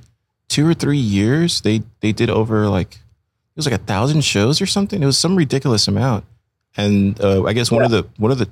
[0.47, 1.61] two or three years.
[1.61, 5.01] They they did over like it was like a thousand shows or something.
[5.01, 6.25] It was some ridiculous amount.
[6.75, 8.49] And uh, I guess one of the one of the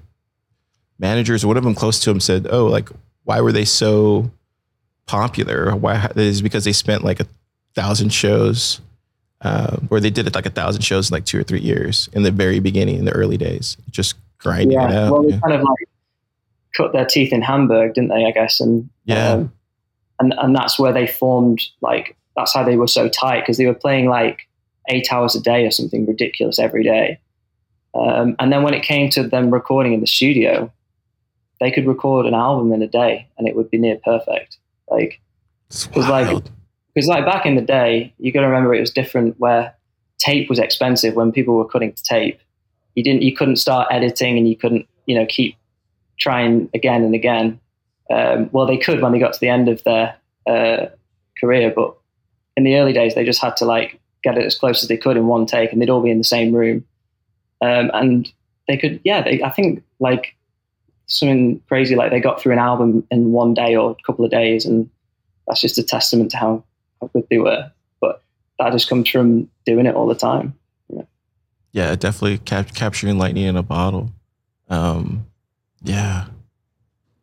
[0.98, 2.90] managers, one of them close to him, said, "Oh, like
[3.24, 4.32] why were they so
[5.06, 5.76] popular?
[5.76, 7.28] Why is because they spent like a
[7.76, 8.82] thousand shows."
[9.42, 12.10] Uh, or they did it like a thousand shows in like two or three years
[12.14, 15.12] in the very beginning, in the early days, just grinding it yeah out.
[15.12, 15.40] well they yeah.
[15.40, 15.90] kind of like
[16.76, 19.32] cut their teeth in hamburg didn't they i guess and Yeah.
[19.32, 19.54] um,
[20.20, 23.66] and and that's where they formed like that's how they were so tight because they
[23.66, 24.48] were playing like
[24.90, 27.18] eight hours a day or something ridiculous every day
[27.96, 30.72] um, and then when it came to them recording in the studio
[31.60, 34.58] they could record an album in a day and it would be near perfect
[34.90, 35.20] like
[35.70, 36.44] It's was like-.
[36.96, 39.76] Because like back in the day you got to remember it was different where
[40.18, 42.40] tape was expensive when people were cutting to tape.
[42.96, 45.56] You didn't you couldn't start editing and you couldn't you know keep
[46.18, 47.60] trying again and again.
[48.10, 50.16] Um, well they could when they got to the end of their
[50.48, 50.88] uh,
[51.40, 51.96] career but
[52.56, 54.98] in the early days they just had to like get it as close as they
[54.98, 56.86] could in one take and they'd all be in the same room.
[57.62, 58.32] Um, and
[58.68, 60.36] they could yeah they, i think like
[61.08, 64.32] something crazy like they got through an album in one day or a couple of
[64.32, 64.90] days and
[65.48, 66.64] that's just a testament to how,
[67.14, 68.22] good they were but
[68.60, 70.54] that just comes from doing it all the time
[71.76, 74.14] yeah, definitely cap- capturing lightning in a bottle.
[74.70, 75.28] Um,
[75.84, 76.28] yeah.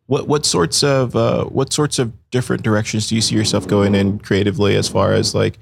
[0.05, 3.95] What what sorts of uh, what sorts of different directions do you see yourself going
[3.95, 5.57] in creatively, as far as like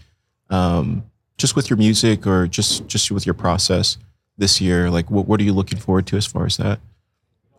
[0.49, 1.05] um,
[1.37, 3.97] just with your music or just just with your process
[4.37, 4.89] this year?
[4.89, 6.81] Like, what what are you looking forward to as far as that,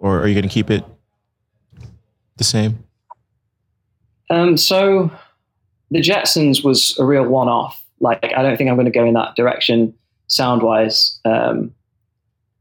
[0.00, 0.84] or are you going to keep it
[2.36, 2.84] the same?
[4.28, 5.10] Um, so
[5.92, 7.84] the Jetsons was a real one-off.
[8.00, 9.94] Like I don't think I'm going to go in that direction
[10.26, 11.20] sound wise.
[11.24, 11.74] Um,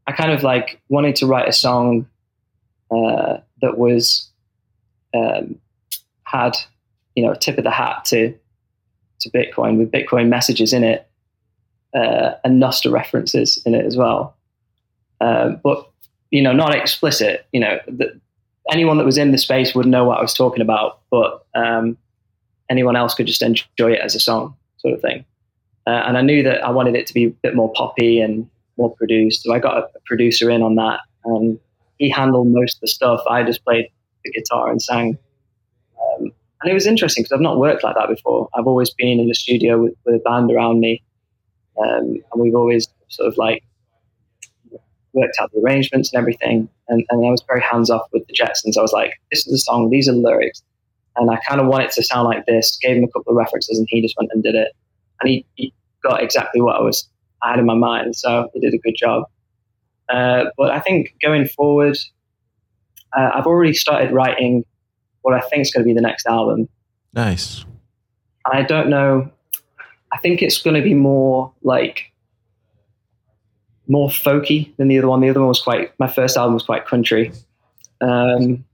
[0.05, 2.05] I kind of like wanted to write a song
[2.91, 4.29] uh, that was
[5.13, 5.55] um,
[6.25, 6.57] had
[7.15, 8.37] you know a tip of the hat to
[9.21, 11.07] to Bitcoin with Bitcoin messages in it
[11.93, 14.35] uh, and Nostr references in it as well.
[15.21, 15.89] Um, but
[16.31, 17.45] you know, not explicit.
[17.53, 18.19] You know, the,
[18.71, 21.97] anyone that was in the space would know what I was talking about, but um,
[22.71, 25.25] anyone else could just enjoy it as a song, sort of thing.
[25.85, 28.49] Uh, and I knew that I wanted it to be a bit more poppy and
[28.77, 31.59] more produced, so I got a, producer in on that, and
[31.97, 33.21] he handled most of the stuff.
[33.29, 33.87] I just played
[34.23, 35.17] the guitar and sang.
[36.01, 36.31] Um,
[36.61, 38.49] and it was interesting because I've not worked like that before.
[38.53, 41.01] I've always been in the studio with, with a band around me,
[41.77, 43.63] um, and we've always sort of like
[45.13, 46.69] worked out the arrangements and everything.
[46.87, 48.77] And, and I was very hands off with the Jetsons.
[48.77, 50.63] I was like, this is a song, these are the lyrics.
[51.15, 52.77] And I kind of want it to sound like this.
[52.81, 54.69] Gave him a couple of references, and he just went and did it.
[55.19, 57.07] And he, he got exactly what I was
[57.43, 58.15] I had in my mind.
[58.15, 59.23] So he did a good job.
[60.09, 61.97] Uh, but I think going forward,
[63.17, 64.63] uh, I've already started writing
[65.21, 66.67] what I think is going to be the next album.
[67.13, 67.65] Nice.
[68.45, 69.29] I don't know.
[70.11, 72.11] I think it's going to be more like
[73.87, 75.21] more folky than the other one.
[75.21, 75.97] The other one was quite.
[75.99, 77.31] My first album was quite country,
[78.01, 78.65] um,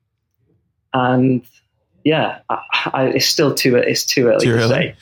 [0.93, 1.45] and
[2.07, 2.61] yeah, I,
[2.93, 4.69] I, it's still too it's too early Too to early?
[4.69, 4.95] say.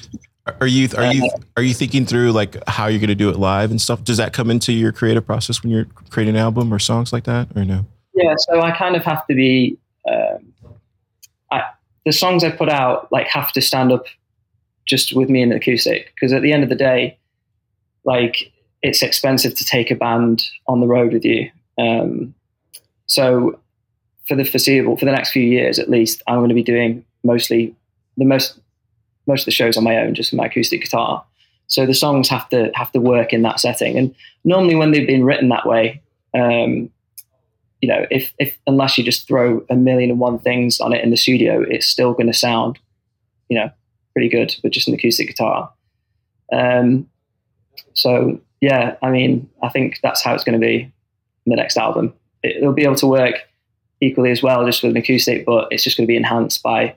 [0.60, 3.38] Are you are you are you thinking through like how you're going to do it
[3.38, 4.04] live and stuff?
[4.04, 7.26] Does that come into your creative process when you're creating an album or songs like
[7.26, 7.86] that, or no?
[8.16, 9.78] Yeah, so I kind of have to be.
[10.10, 10.54] Um,
[11.52, 11.64] I,
[12.06, 14.06] the songs I put out like have to stand up
[14.88, 17.20] just with me in the acoustic because at the end of the day,
[18.04, 21.52] like it's expensive to take a band on the road with you.
[21.78, 22.34] Um,
[23.06, 23.60] so
[24.28, 27.06] for the foreseeable, for the next few years at least, I'm going to be doing
[27.24, 27.76] mostly
[28.18, 28.60] the most
[29.28, 31.24] most of the shows on my own, just with my acoustic guitar.
[31.68, 33.98] So the songs have to have to work in that setting.
[33.98, 36.02] And normally, when they've been written that way,
[36.34, 36.90] um,
[37.82, 41.04] you know, if if unless you just throw a million and one things on it
[41.04, 42.80] in the studio, it's still going to sound,
[43.50, 43.70] you know,
[44.14, 45.72] pretty good with just an acoustic guitar.
[46.52, 47.10] Um,
[47.94, 50.92] so yeah, I mean, I think that's how it's going to be
[51.46, 52.14] in the next album.
[52.44, 53.36] It, it'll be able to work
[54.02, 56.96] equally as well, just with an acoustic, but it's just going to be enhanced by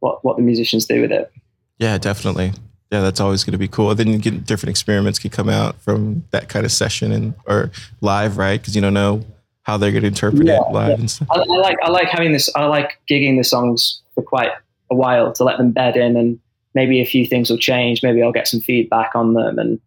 [0.00, 1.32] what what the musicians do with it.
[1.78, 2.52] Yeah, definitely.
[2.92, 3.92] Yeah, that's always going to be cool.
[3.94, 7.70] Then you get different experiments can come out from that kind of session and or
[8.00, 8.60] live, right?
[8.60, 9.24] Because you don't know
[9.62, 10.94] how they're going to interpret Yeah, it live yeah.
[10.96, 11.28] and stuff.
[11.30, 12.48] I, I like I like having this.
[12.54, 14.50] I like gigging the songs for quite
[14.90, 16.38] a while to let them bed in, and
[16.74, 18.02] maybe a few things will change.
[18.02, 19.80] Maybe I'll get some feedback on them, and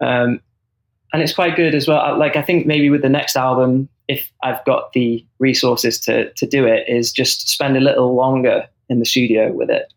[0.00, 0.40] um,
[1.12, 1.98] and it's quite good as well.
[2.00, 6.32] I- Like I think maybe with the next album, if I've got the resources to
[6.32, 9.92] to do it, is just spend a little longer in the studio with it,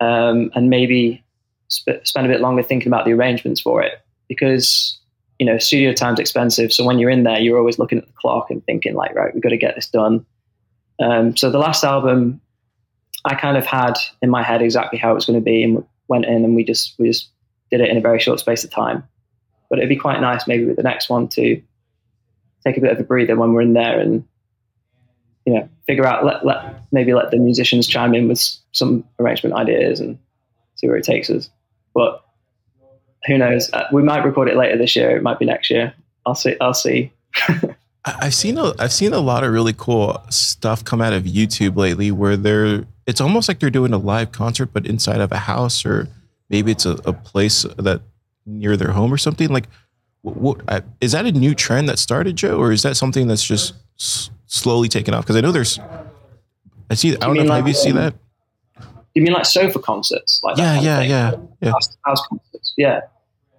[0.00, 1.24] um, and maybe
[1.70, 4.98] sp- spend a bit longer thinking about the arrangements for it because
[5.38, 6.72] you know studio time's expensive.
[6.72, 9.32] So when you're in there, you're always looking at the clock and thinking like, right,
[9.32, 10.26] we've got to get this done.
[11.00, 12.40] Um, so the last album,
[13.24, 15.84] I kind of had in my head exactly how it was going to be, and
[16.08, 17.28] went in and we just we just
[17.70, 19.04] did it in a very short space of time.
[19.70, 21.62] But it'd be quite nice maybe with the next one to
[22.68, 24.24] take a bit of a breather when we're in there and
[25.46, 28.40] you know figure out let, let maybe let the musicians chime in with
[28.72, 30.18] some arrangement ideas and
[30.76, 31.50] see where it takes us.
[31.94, 32.24] But
[33.26, 33.70] who knows?
[33.72, 35.16] Uh, we might record it later this year.
[35.16, 35.94] It might be next year.
[36.26, 36.56] I'll see.
[36.60, 37.12] I'll see.
[38.04, 41.76] I've seen a I've seen a lot of really cool stuff come out of YouTube
[41.76, 45.38] lately where they're it's almost like they're doing a live concert but inside of a
[45.38, 46.08] house or
[46.48, 48.00] maybe it's a, a place that
[48.46, 49.68] near their home or something like
[50.22, 53.26] what, what I, is that a new trend that started Joe or is that something
[53.26, 55.78] that's just s- slowly taken off because I know there's
[56.90, 58.14] I see I don't know if like, you seen um, that
[59.14, 60.40] You mean like sofa concerts?
[60.42, 62.74] Like yeah yeah yeah yeah house, house concerts.
[62.76, 63.00] Yeah,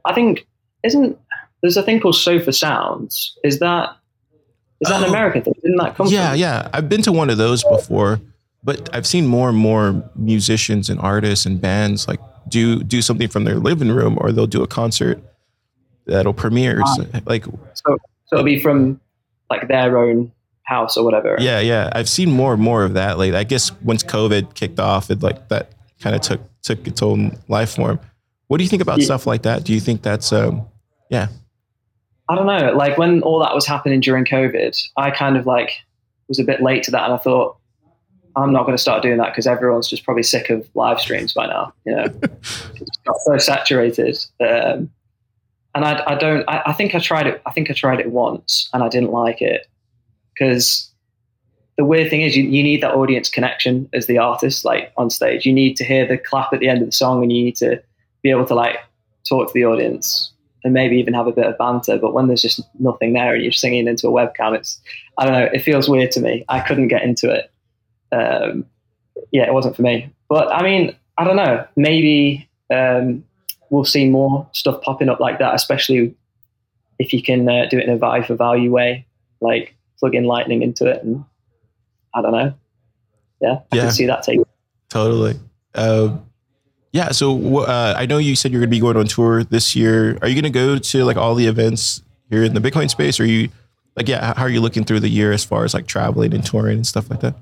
[0.05, 0.45] I think
[0.83, 1.17] isn't
[1.61, 3.37] there's a thing called Sofar Sounds.
[3.43, 3.95] Is that
[4.81, 5.03] is that Oh.
[5.03, 5.53] an American thing?
[5.61, 6.07] Didn't that come?
[6.07, 6.39] Yeah, from?
[6.39, 6.69] yeah.
[6.73, 8.21] I've been to one of those before,
[8.63, 13.27] but I've seen more and more musicians and artists and bands like do do something
[13.27, 15.21] from their living room or they'll do a concert
[16.09, 16.81] that'll premiere.
[16.95, 18.99] So, like So, so it'll be from
[19.49, 20.31] like their own
[20.63, 21.35] house or whatever.
[21.39, 21.89] yeah, yeah.
[21.93, 23.37] I've seen more and more of that lately.
[23.37, 27.37] I guess once COVID kicked off, it like that kind of took took its own
[27.47, 27.99] life form.
[28.47, 29.05] What do you think about Yeah.
[29.05, 29.63] stuff like that?
[29.63, 30.67] Do you think that's um
[31.09, 31.27] yeah.
[32.27, 32.73] I don't know.
[32.73, 35.71] Like when all that was happening during COVID, I kind of like
[36.27, 37.57] was a bit late to that, and I thought
[38.35, 41.33] I'm not going to start doing that because everyone's just probably sick of live streams
[41.33, 41.73] by now.
[41.87, 44.15] You know, it's got so saturated.
[44.39, 44.91] Um,
[45.75, 46.43] and I, I don't.
[46.47, 47.41] I, I think I tried it.
[47.45, 49.67] I think I tried it once, and I didn't like it
[50.34, 50.89] because
[51.77, 55.10] the weird thing is you, you need that audience connection as the artist, like on
[55.10, 55.45] stage.
[55.45, 57.55] You need to hear the clap at the end of the song, and you need
[57.58, 57.82] to
[58.21, 58.77] be able to like
[59.27, 60.32] talk to the audience
[60.63, 61.97] and maybe even have a bit of banter.
[61.97, 64.82] But when there's just nothing there and you're singing into a webcam, it's
[65.17, 65.49] I don't know.
[65.53, 66.43] It feels weird to me.
[66.49, 67.51] I couldn't get into it.
[68.12, 68.65] Um,
[69.32, 70.13] yeah, it wasn't for me.
[70.27, 71.65] But I mean, I don't know.
[71.75, 73.23] Maybe um,
[73.69, 76.15] we'll see more stuff popping up like that, especially
[76.97, 79.05] if you can uh, do it in a value for value way,
[79.41, 81.23] like plug in Lightning into it, and
[82.13, 82.53] I don't know.
[83.41, 83.82] Yeah, I Yeah.
[83.84, 84.39] can see that take.
[84.89, 85.39] Totally.
[85.75, 86.17] Uh,
[86.91, 87.10] yeah.
[87.12, 90.17] So uh, I know you said you're going to be going on tour this year.
[90.21, 93.19] Are you going to go to like all the events here in the Bitcoin space?
[93.19, 93.49] Or are you
[93.95, 96.43] like, yeah, how are you looking through the year as far as like traveling and
[96.45, 97.36] touring and stuff like that?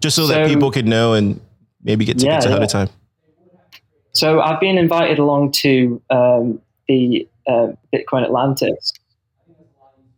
[0.00, 1.40] Just so, that people could know and
[1.82, 2.64] maybe get tickets Yeah, ahead yeah.
[2.64, 2.88] of time.
[4.18, 8.92] So I've been invited along to um, the uh, Bitcoin Atlantis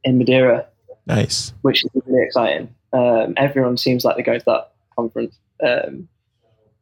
[0.05, 0.67] in Madeira,
[1.07, 1.53] Nice.
[1.61, 2.75] which is really exciting.
[2.95, 5.39] Um, everyone seems like they're going to that conference.
[5.63, 6.09] Um,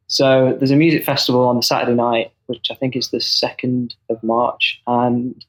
[0.07, 3.95] so there's a music festival on the Saturday night, which I think is the second
[4.09, 5.45] of March, and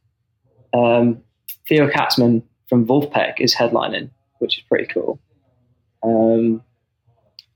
[0.74, 1.22] um,
[1.68, 5.20] Theo Katzman from Vulfpeck is headlining, which is pretty cool.
[6.02, 6.64] Um,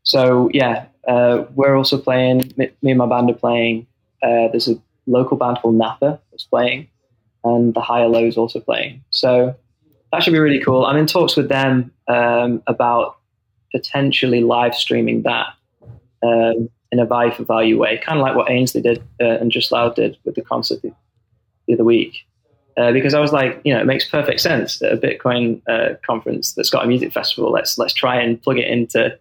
[0.04, 2.52] so yeah, uh, we're also playing.
[2.56, 3.88] Me, me and my band are playing.
[4.24, 6.88] Uh, there's a local band called Napa that's playing,
[7.44, 9.04] and the Higher Lows also playing.
[9.10, 9.54] So
[10.12, 10.86] that should be really cool.
[10.86, 13.18] I'm in talks with them um, about
[13.72, 15.48] potentially live streaming that
[16.22, 19.50] um, in a value for value way, kind of like what Ainsley did uh, and
[19.50, 20.92] Just Loud did with the concert the,
[21.66, 22.24] the other week.
[22.76, 25.94] Uh, because I was like, you know, it makes perfect sense that a Bitcoin uh,
[26.04, 27.52] conference that's got a music festival.
[27.52, 29.16] Let's let's try and plug it into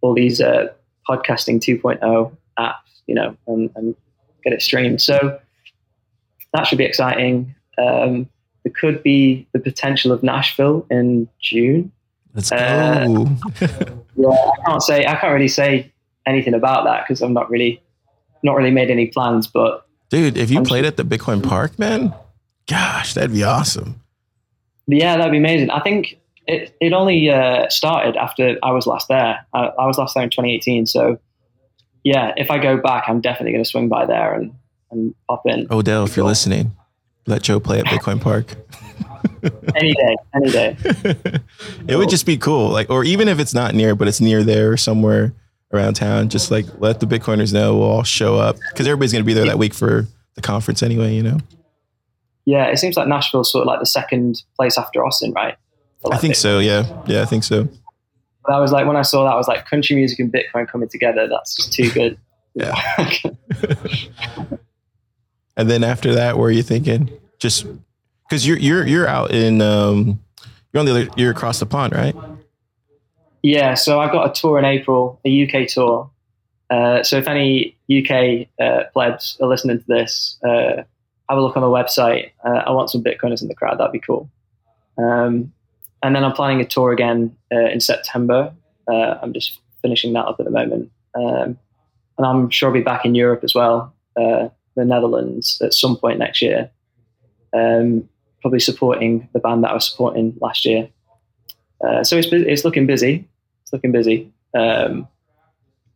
[0.00, 0.68] all these uh,
[1.08, 2.74] podcasting 2.0 apps,
[3.06, 3.96] you know, and, and
[4.44, 5.00] get it streamed.
[5.00, 5.38] So
[6.52, 7.54] that should be exciting.
[7.78, 8.28] Um,
[8.62, 11.90] there could be the potential of Nashville in June.
[12.34, 12.56] Let's go.
[12.56, 15.92] Uh, Yeah, I can't say I can't really say
[16.26, 17.82] anything about that because I'm not really
[18.42, 19.46] not really made any plans.
[19.46, 22.14] But Dude, if you I'm played at the Bitcoin Park, man,
[22.68, 24.00] gosh, that'd be awesome.
[24.86, 25.70] yeah, that'd be amazing.
[25.70, 29.44] I think it it only uh, started after I was last there.
[29.52, 30.86] I, I was last there in 2018.
[30.86, 31.18] So
[32.04, 34.54] yeah, if I go back, I'm definitely going to swing by there and
[34.90, 36.72] and pop in Odell, if you're listening,
[37.26, 38.54] let Joe play at Bitcoin Park.
[39.74, 40.76] any day, any day.
[41.88, 42.68] it would just be cool.
[42.68, 45.34] Like, or even if it's not near, but it's near there or somewhere
[45.72, 49.24] around town, just like let the Bitcoiners know we'll all show up because everybody's going
[49.24, 51.38] to be there that week for the conference anyway, you know?
[52.44, 55.56] Yeah, it seems like Nashville's sort of like the second place after Austin, right?
[56.02, 56.58] For, I think so.
[56.58, 56.84] Yeah.
[57.06, 57.22] Yeah.
[57.22, 57.68] I think so.
[58.46, 60.68] But I was like, when I saw that, I was like, country music and Bitcoin
[60.68, 61.26] coming together.
[61.28, 62.18] That's just too good.
[62.54, 62.74] Yeah.
[65.56, 67.10] And then after that, where are you thinking?
[67.38, 67.66] Just
[68.28, 70.20] because you're, you're, you're out in, um,
[70.72, 72.14] you're on the other, you're across the pond, right?
[73.42, 73.74] yeah.
[73.74, 76.10] So I've got a tour in April, a UK tour.
[76.70, 80.82] Uh, so if any UK uh, plebs are listening to this, uh,
[81.28, 82.32] have a look on the website.
[82.44, 83.78] Uh, I want some Bitcoiners in the crowd.
[83.78, 84.28] That'd be cool.
[84.98, 85.52] Um,
[86.04, 88.52] and then I'm planning a tour again uh, in September.
[88.86, 90.90] Uh, I'm just finishing that up at the moment.
[91.14, 91.58] Um,
[92.18, 95.96] and I'm sure I'll be back in Europe as well, uh, the Netherlands at some
[95.96, 96.70] point next year.
[97.56, 98.06] Um,
[98.42, 100.90] probably supporting the band that I was supporting last year.
[101.82, 103.26] Uh, so it's, it's looking busy.
[103.62, 104.30] It's looking busy.
[104.54, 105.08] Um,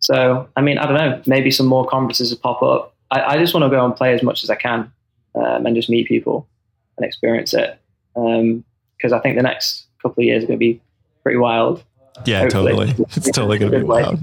[0.00, 2.94] so, I mean, I don't know, maybe some more conferences will pop up.
[3.10, 4.90] I, I just want to go and play as much as I can
[5.34, 6.48] um, and just meet people
[6.96, 7.78] and experience it.
[8.14, 10.80] Because I think the next couple of years are going to be
[11.22, 11.84] pretty wild.
[12.26, 12.72] Yeah, Hopefully.
[12.72, 13.06] totally.
[13.16, 14.02] It's totally going to be way.
[14.02, 14.20] wild.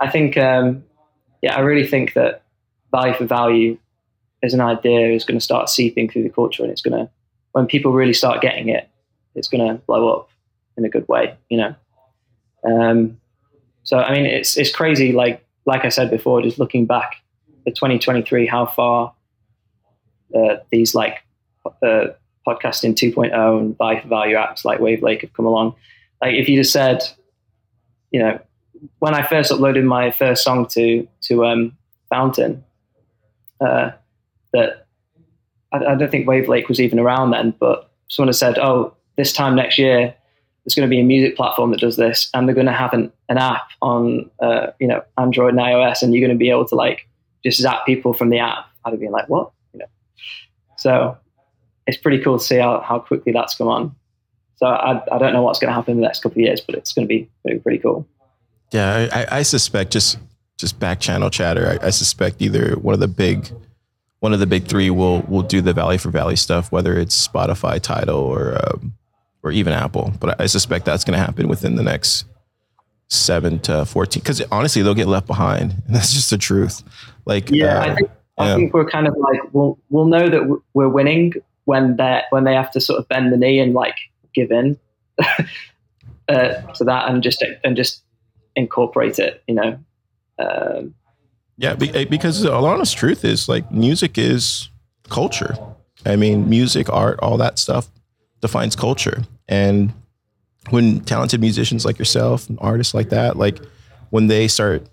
[0.00, 0.84] I think, um,
[1.42, 2.42] yeah, I really think that
[2.92, 3.78] value for value
[4.42, 7.10] as an idea is going to start seeping through the culture, and it's going to,
[7.52, 8.88] when people really start getting it,
[9.34, 10.30] it's going to blow up
[10.76, 11.74] in a good way, you know.
[12.64, 13.20] Um,
[13.82, 15.12] so I mean, it's it's crazy.
[15.12, 17.16] Like like I said before, just looking back
[17.66, 19.14] at 2023, how far
[20.34, 21.24] uh, these like
[21.82, 22.08] uh,
[22.48, 25.74] podcasting 2.0 and for value apps like Wavlake have come along.
[26.22, 27.02] Like if you just said,
[28.10, 28.40] you know,
[29.00, 31.76] when I first uploaded my first song to to um,
[32.10, 32.64] Fountain,
[33.60, 33.90] uh,
[34.52, 34.86] that
[35.72, 39.32] I, I don't think Wavlake was even around then, but someone had said, "Oh, this
[39.32, 40.14] time next year,
[40.64, 42.92] there's going to be a music platform that does this, and they're going to have
[42.92, 46.50] an, an app on uh, you know Android and iOS, and you're going to be
[46.50, 47.08] able to like
[47.44, 49.86] just zap people from the app." I'd have been like, "What?" You know.
[50.76, 51.18] So
[51.88, 53.96] it's pretty cool to see how, how quickly that's come on.
[54.56, 56.60] So I, I don't know what's going to happen in the next couple of years,
[56.60, 58.06] but it's going to be pretty, pretty cool.
[58.72, 60.18] Yeah, I, I- I suspect just
[60.58, 61.78] just back channel chatter.
[61.82, 63.48] I, I suspect either one of the big
[64.20, 67.26] one of the big three will will do the Value for Value stuff, whether it's
[67.28, 68.92] Spotify, Tidal, or um,
[69.44, 70.12] or even Apple.
[70.20, 72.24] But I suspect that's going to happen within the next
[73.08, 74.20] seven to fourteen.
[74.22, 76.82] Because honestly, they'll get left behind, and that's just the truth.
[77.24, 78.54] Like, Yeah, uh, I think I Yeah.
[78.56, 81.32] think we're kind of like we'll we'll know that we're winning
[81.68, 83.96] when they when they have to sort of bend the knee and like
[84.34, 84.78] give in
[85.18, 88.02] uh, to that and just and just
[88.56, 89.42] incorporate it.
[89.46, 89.78] You know,
[90.38, 90.94] um,
[91.58, 94.70] Yeah, eh, because the honest truth is like music is
[95.10, 95.58] culture.
[96.06, 97.90] I mean, music, art, all that stuff
[98.40, 99.24] defines culture.
[99.46, 99.92] And
[100.70, 103.58] when talented musicians like yourself and artists like that, like
[104.08, 104.88] when they start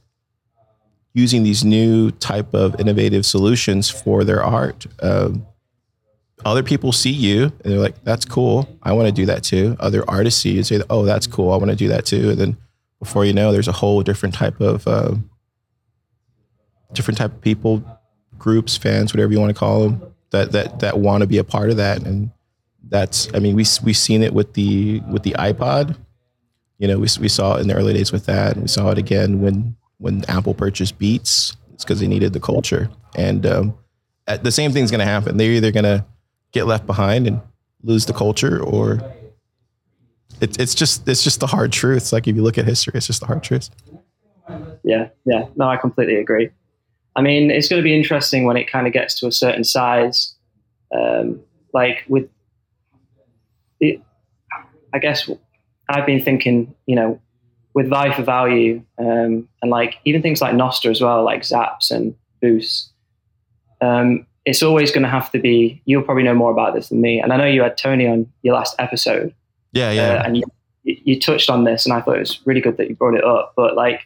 [1.14, 5.46] using these new type of innovative solutions for their art, um,
[6.46, 8.70] other people see you and they're like, "That's cool.
[8.84, 11.52] I want to do that too." Other artists see you and say, "Oh, that's cool.
[11.52, 12.58] I want to do that too." And then
[13.00, 15.16] before you know, there's a whole different type of uh,
[16.94, 17.84] different type of people,
[18.38, 21.44] groups, fans, whatever you want to call them, that that that want to be a
[21.44, 22.06] part of that.
[22.06, 22.32] And
[22.88, 25.98] that's, I mean, we we've seen it with the with the iPod.
[26.78, 28.92] You know, we we saw it in the early days with that, and we saw
[28.92, 31.56] it again when when Apple purchased Beats.
[31.74, 33.78] It's because they needed the culture, and um,
[34.42, 35.38] the same thing's going to happen.
[35.38, 36.06] They're either going to
[36.56, 37.42] get left behind and
[37.84, 39.00] lose the culture, or
[40.42, 42.12] it's it's just it's just the hard truth.
[42.12, 43.70] Like if you look at history, it's just the hard truth.
[44.84, 45.46] yeah, yeah.
[45.56, 46.50] No, I completely agree.
[47.16, 49.64] I mean, it's going to be interesting when it kind of gets to a certain
[49.64, 50.36] size.
[50.98, 51.42] Um,
[51.74, 52.30] like with,
[53.80, 54.02] it,
[54.94, 55.30] I guess
[55.90, 57.22] I've been thinking, you know,
[57.74, 61.92] with value for value, um, and like even things like Nostr as well, like Zaps
[61.92, 62.92] and Boosts.
[63.82, 65.82] Um, it's always going to have to be.
[65.86, 68.32] You'll probably know more about this than me, and I know you had Tony on
[68.44, 69.34] your last episode,
[69.72, 70.44] Yeah, uh, yeah, and you,
[70.84, 73.24] you touched on this, and I thought it was really good that you brought it
[73.24, 73.54] up.
[73.56, 74.02] But like,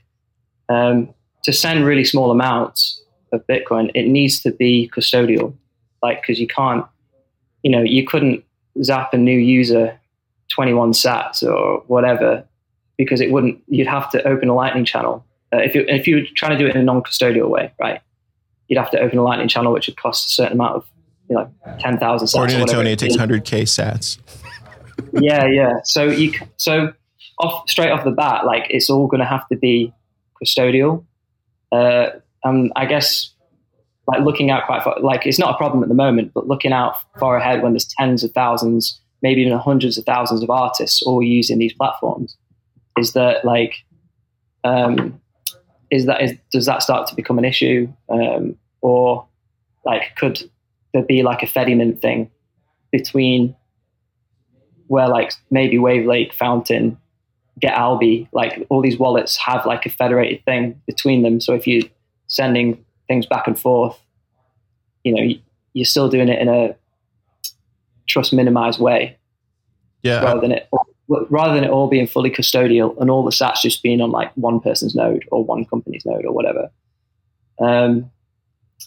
[0.69, 1.13] um,
[1.43, 5.53] to send really small amounts of Bitcoin, it needs to be custodial,
[6.01, 6.85] like because you can't,
[7.63, 8.43] you know, you couldn't
[8.83, 9.99] zap a new user
[10.51, 12.43] 21 sats or whatever
[12.97, 13.61] because it wouldn't.
[13.67, 16.57] You'd have to open a Lightning channel uh, if you if you were trying to
[16.57, 18.01] do it in a non-custodial way, right?
[18.69, 20.85] You'd have to open a Lightning channel, which would cost a certain amount of,
[21.29, 22.33] you know, 10,000 sats.
[22.33, 24.17] According to Tony, it takes 100k sats.
[25.13, 25.73] yeah, yeah.
[25.83, 26.93] So you so
[27.39, 29.93] off straight off the bat, like it's all going to have to be
[30.41, 31.05] custodial.
[31.71, 32.09] Uh,
[32.43, 33.33] um, I guess
[34.07, 36.73] like looking out quite far, like it's not a problem at the moment, but looking
[36.73, 41.01] out far ahead when there's tens of thousands, maybe even hundreds of thousands of artists
[41.03, 42.35] all using these platforms,
[42.97, 43.75] is that like,
[44.63, 45.21] um,
[45.91, 49.27] is that is does that start to become an issue, um, or
[49.85, 50.49] like could
[50.93, 52.29] there be like a Fedimint thing
[52.91, 53.55] between
[54.87, 56.97] where like maybe Wavlake, Fountain,
[57.59, 61.39] Get Alby, like all these wallets have like a federated thing between them.
[61.39, 61.83] So if you're
[62.27, 63.99] sending things back and forth,
[65.03, 65.33] you know,
[65.73, 66.75] you're still doing it in a
[68.07, 69.17] trust minimized way
[70.01, 70.69] Yeah, rather than it
[71.07, 74.31] rather than it all being fully custodial and all the sats just being on like
[74.35, 76.69] one person's node or one company's node or whatever.
[77.59, 78.09] Um,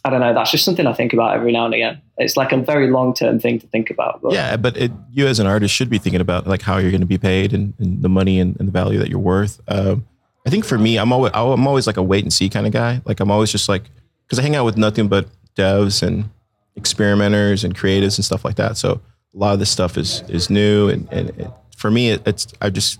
[0.04, 0.34] I don't know.
[0.34, 2.00] That's just something I think about every now and again.
[2.18, 4.20] It's like a very long term thing to think about.
[4.20, 6.90] But yeah, but it, you as an artist should be thinking about like how you're
[6.90, 9.60] going to be paid and, and the money and, and the value that you're worth.
[9.68, 10.04] Um,
[10.44, 12.72] I think for me, I'm always I'm always like a wait and see kind of
[12.72, 13.00] guy.
[13.04, 13.84] Like I'm always just like
[14.26, 16.28] because I hang out with nothing but devs and
[16.74, 18.76] experimenters and creatives and stuff like that.
[18.76, 19.00] So
[19.34, 22.48] a lot of this stuff is is new and and it, for me, it, it's
[22.60, 22.98] I've just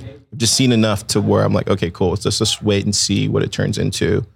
[0.00, 2.10] I've just seen enough to where I'm like, okay, cool.
[2.10, 4.26] Let's just, just wait and see what it turns into.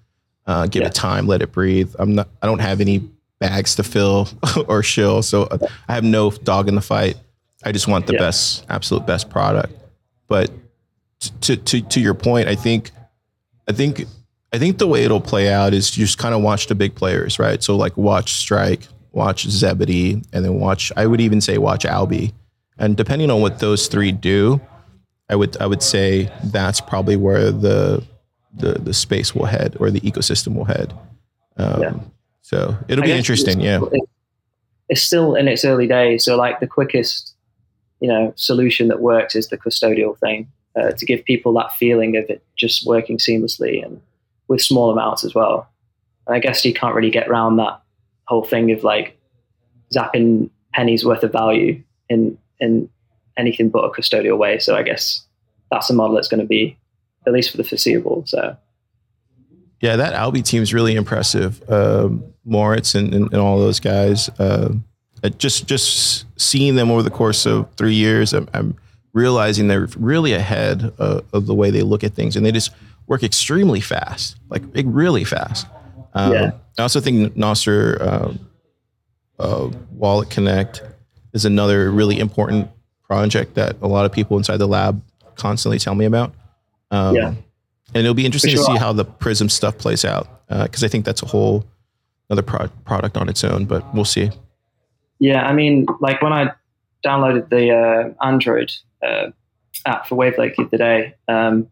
[0.47, 0.89] Uh, give Yeah.
[0.89, 1.95] it time, let it breathe.
[1.99, 2.29] I'm not.
[2.43, 2.99] I don't have any
[3.39, 4.29] bags to fill
[4.69, 5.49] or shill, so
[5.89, 7.17] I have no dog in the fight.
[7.65, 8.19] I just want the Yeah.
[8.21, 9.73] best, absolute best product.
[10.29, 10.51] But
[11.43, 12.91] to to to your point, I think,
[13.69, 14.05] I think,
[14.53, 16.95] I think the way it'll play out is you just kind of watch the big
[16.97, 17.63] players, right?
[17.63, 20.91] So like watch Strike, watch Zebedee, and then watch.
[20.97, 22.33] I would even say watch Alby,
[22.79, 24.61] and depending on what those three do,
[25.29, 28.03] I would I would say that's probably where the
[28.55, 30.93] the the space will head or the ecosystem will head.
[31.57, 31.95] Um, Yeah.
[32.43, 33.61] So it'll I be interesting.
[33.61, 33.99] it's- Yeah.
[34.89, 37.35] It's still in its early days, so like the quickest,
[38.01, 42.17] you know, solution that works is the custodial thing uh, to give people that feeling
[42.17, 44.01] of it just working seamlessly and
[44.49, 45.67] with small amounts as well.
[46.27, 47.81] And I guess you can't really get around that
[48.27, 49.17] whole thing of like
[49.95, 52.89] zapping pennies worth of value in in
[53.39, 54.59] anything but a custodial way.
[54.59, 55.23] So I guess
[55.71, 56.77] that's a model that's going to be
[57.27, 58.25] at least for the foreseeable.
[58.27, 58.57] So
[59.81, 61.63] Yeah, that Alby team is really impressive.
[61.71, 64.29] Um, Moritz and, and, and all those guys.
[64.39, 64.75] Uh,
[65.39, 68.77] just just seeing them over the course of three years, I'm, I'm
[69.13, 72.73] realizing they're really ahead uh, of the way they look at things, and they just
[73.07, 75.67] work extremely fast, like like, really fast.
[76.15, 76.51] Um, Yeah.
[76.79, 78.39] I also think Nostr um,
[79.39, 80.83] uh, Wallet Connect
[81.33, 82.71] is another really important
[83.07, 85.03] project that a lot of people inside the lab
[85.35, 86.35] constantly tell me about.
[86.93, 87.35] Um, Yeah.
[87.95, 90.89] And it'll be interesting For to see how the Prism stuff plays out because I
[90.89, 91.67] think that's a whole
[92.31, 94.31] another pro- product on its own, but we'll see.
[95.19, 96.53] Yeah, I mean, like when I
[97.05, 98.73] downloaded the uh, Android
[99.03, 99.31] uh,
[99.85, 101.69] app for Wavlake the other day, um,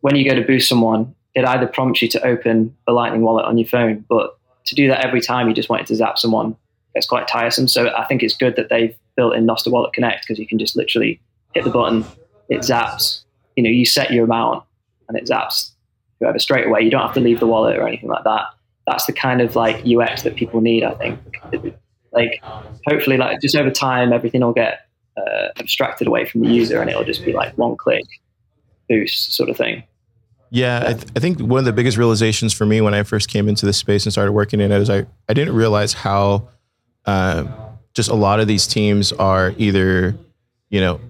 [0.00, 3.44] when you go to boost someone, it either prompts you to open the Lightning wallet
[3.44, 6.56] on your phone, but to do that every time you just wanted to zap someone,
[6.94, 7.68] it's quite tiresome.
[7.68, 10.58] So I think it's good that they've built in Nostr Wallet Connect because you can
[10.58, 11.20] just literally
[11.54, 12.04] hit the button,
[12.48, 13.24] it zaps.
[13.56, 14.64] You know, you set your amount
[15.08, 15.70] and it zaps
[16.20, 16.82] whoever straight away.
[16.82, 18.46] You don't have to leave the wallet or anything like that.
[18.86, 21.18] That's the kind of like UX that people need, I think.
[22.12, 22.42] Like,
[22.86, 24.86] hopefully, like just over time, everything will get
[25.16, 28.04] uh, abstracted away from the user, and it'll just be like one click
[28.88, 29.84] boost sort of thing.
[30.50, 33.30] Yeah, I, th- I, think one of the biggest realizations for me when I first
[33.30, 36.48] came into this space and started working in it is I, I didn't realize how
[37.06, 37.44] uh,
[37.94, 40.14] just a lot of these teams are either,
[40.68, 41.00] you know,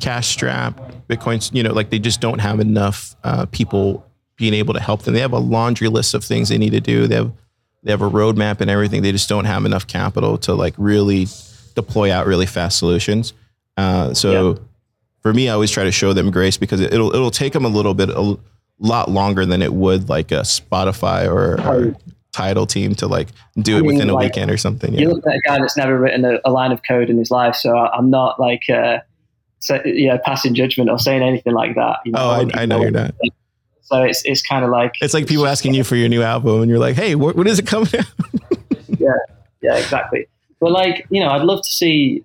[0.00, 4.74] cash strapped, Bitcoins, you know, like they just don't have enough uh, people being able
[4.74, 5.14] to help them.
[5.14, 7.06] They have a laundry list of things they need to do.
[7.06, 7.32] They have
[7.82, 9.02] they have a roadmap and everything.
[9.02, 11.26] They just don't have enough capital to like really
[11.74, 13.32] deploy out really fast solutions.
[13.76, 14.58] Uh, so yeah.
[15.20, 17.68] for me, I always try to show them grace because it'll it'll take them a
[17.68, 18.10] little bit.
[18.10, 18.36] A,
[18.80, 21.94] lot longer than it would like a Spotify or, or
[22.32, 23.28] Tidal team to like
[23.58, 24.94] do it mean, within a weekend or something.
[24.94, 27.30] You look at a guy that's never written a, a, line of code in his
[27.30, 28.98] life, so I'm not like uh,
[29.60, 31.98] so, you know passing judgment or saying anything like that.
[32.04, 33.14] You know, oh, I, I know you're not.
[33.82, 36.62] So it's it's kind of like it's like people asking you for your new album,
[36.62, 38.06] and you're like, "Hey, what, when is it coming out?"
[38.98, 39.10] yeah,
[39.62, 40.26] yeah, exactly.
[40.60, 42.24] But like you know, I'd love to see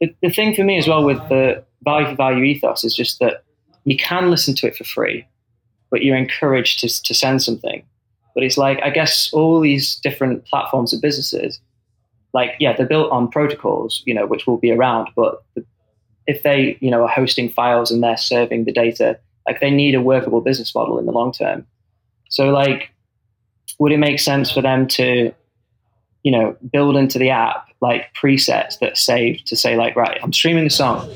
[0.00, 3.18] the, the thing for me as well with the value for value ethos is just
[3.20, 3.44] that
[3.84, 5.26] you can listen to it for free
[5.90, 7.82] but you're encouraged to, to send something.
[8.34, 11.60] But it's like, I guess all these different platforms and businesses,
[12.34, 15.64] like, yeah, they're built on protocols, you know, which will be around, but the,
[16.26, 19.94] if they, you know, are hosting files and they're serving the data, like they need
[19.94, 21.66] a workable business model in the long term.
[22.28, 22.90] So like,
[23.78, 25.32] would it make sense for them to,
[26.22, 30.32] you know, build into the app like presets that save to say like, right, I'm
[30.32, 31.08] streaming a song.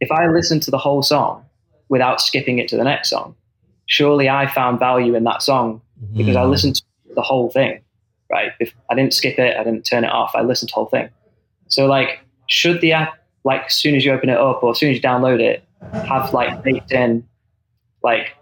[0.00, 1.44] If I listen to the whole song
[1.88, 3.34] without skipping it to the next song,
[3.86, 5.80] surely I found value in that song
[6.14, 6.50] because I mm-hmm.
[6.50, 6.82] listened to
[7.14, 7.80] the whole thing,
[8.30, 8.52] right?
[8.58, 10.86] If I didn't skip it, I didn't turn it off, I listened to the whole
[10.86, 11.08] thing.
[11.68, 14.78] So like, should the app, like as soon as you open it up or as
[14.78, 17.26] soon as you download it, have like baked in
[18.02, 18.34] like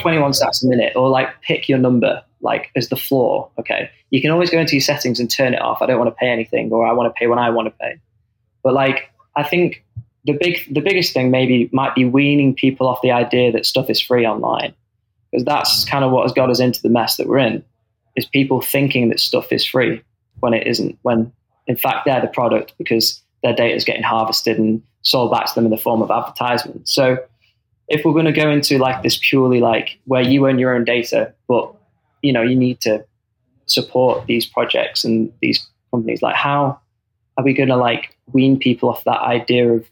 [0.00, 3.48] 21 sats a minute or like pick your number like as the floor.
[3.58, 3.88] Okay.
[4.10, 5.80] You can always go into your settings and turn it off.
[5.80, 7.70] I don't want to pay anything or I want to pay when I want to
[7.70, 8.00] pay.
[8.64, 9.84] But like, I think
[10.24, 13.88] the big the biggest thing maybe might be weaning people off the idea that stuff
[13.88, 14.74] is free online
[15.30, 17.64] because that's kind of what has got us into the mess that we're in
[18.16, 20.02] is people thinking that stuff is free
[20.40, 21.32] when it isn't when
[21.68, 25.54] in fact they're the product because their data is getting harvested and sold back to
[25.54, 27.18] them in the form of advertisement so
[27.88, 30.84] if we're going to go into like this purely like where you own your own
[30.84, 31.72] data but
[32.22, 33.04] you know you need to
[33.66, 36.78] support these projects and these companies like how
[37.36, 39.86] are we going to like wean people off that idea of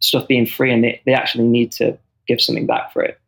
[0.00, 3.18] stuff being free and they, they actually need to give something back for it.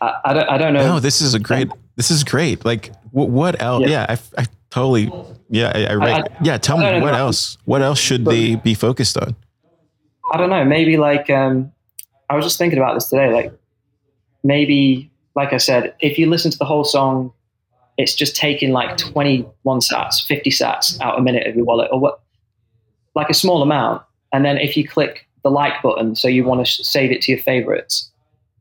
[0.00, 0.94] I, I, don't, I don't know.
[0.94, 2.64] No, this is a great, this is great.
[2.64, 3.82] Like what, what else?
[3.82, 5.12] Yeah, yeah I, I, totally,
[5.48, 6.58] yeah, I, I, yeah.
[6.58, 9.34] Tell me what else, what else should but, they be focused on?
[10.32, 10.64] I don't know.
[10.64, 11.72] Maybe like, um,
[12.28, 13.32] I was just thinking about this today.
[13.32, 13.52] Like
[14.42, 17.32] maybe, like I said, if you listen to the whole song,
[17.96, 21.98] it's just taking like 21 sats, 50 sats out a minute of your wallet or
[21.98, 22.20] what,
[23.14, 24.02] like a small amount.
[24.32, 27.32] And then if you click the like button, so you want to save it to
[27.32, 28.10] your favorites.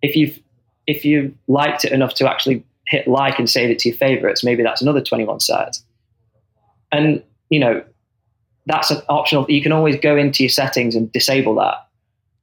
[0.01, 0.39] If you've
[0.88, 4.43] if you liked it enough to actually hit like and save it to your favorites,
[4.43, 5.84] maybe that's another 21 sats.
[6.91, 7.83] And you know,
[8.65, 9.49] that's an optional.
[9.49, 11.88] You can always go into your settings and disable that.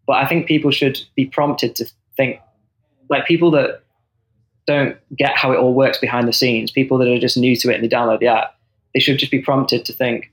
[0.07, 1.87] But I think people should be prompted to
[2.17, 2.41] think
[3.09, 3.83] like people that
[4.67, 7.71] don't get how it all works behind the scenes, people that are just new to
[7.71, 8.59] it and they download the app,
[8.95, 10.33] they should just be prompted to think,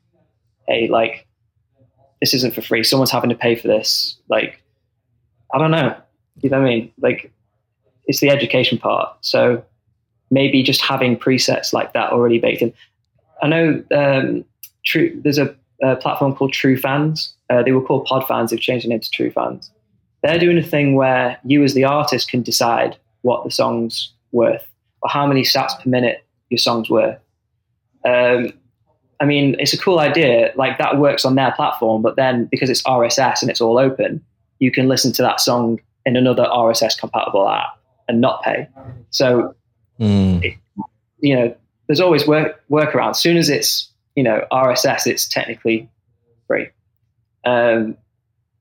[0.67, 1.27] hey, like
[2.21, 2.83] this isn't for free.
[2.83, 4.17] Someone's having to pay for this.
[4.29, 4.61] Like,
[5.53, 5.95] I don't know.
[6.41, 6.93] You know what I mean?
[7.01, 7.31] Like,
[8.05, 9.17] it's the education part.
[9.21, 9.63] So
[10.29, 12.73] maybe just having presets like that already baked in.
[13.41, 14.45] I know um,
[14.83, 15.19] True.
[15.23, 17.33] There's a, a, platform called True Fans.
[17.49, 18.51] Uh, they were called Pod Fans.
[18.51, 19.71] They've changed the name to True Fans.
[20.23, 24.65] They're doing a thing where you, as the artist, can decide what the song's worth
[25.01, 27.19] or how many sats per minute your song's worth.
[28.05, 28.53] Um,
[29.19, 30.51] I mean, it's a cool idea.
[30.55, 34.23] Like that works on their platform, but then because it's RSS and it's all open,
[34.59, 38.67] you can listen to that song in another RSS compatible app and not pay.
[39.11, 39.55] So,
[39.99, 40.43] mm.
[40.43, 40.55] it,
[41.19, 41.55] you know,
[41.91, 43.11] there's always work workarounds.
[43.11, 45.89] As soon as it's you know RSS, it's technically
[46.47, 46.69] free.
[47.43, 47.97] Um,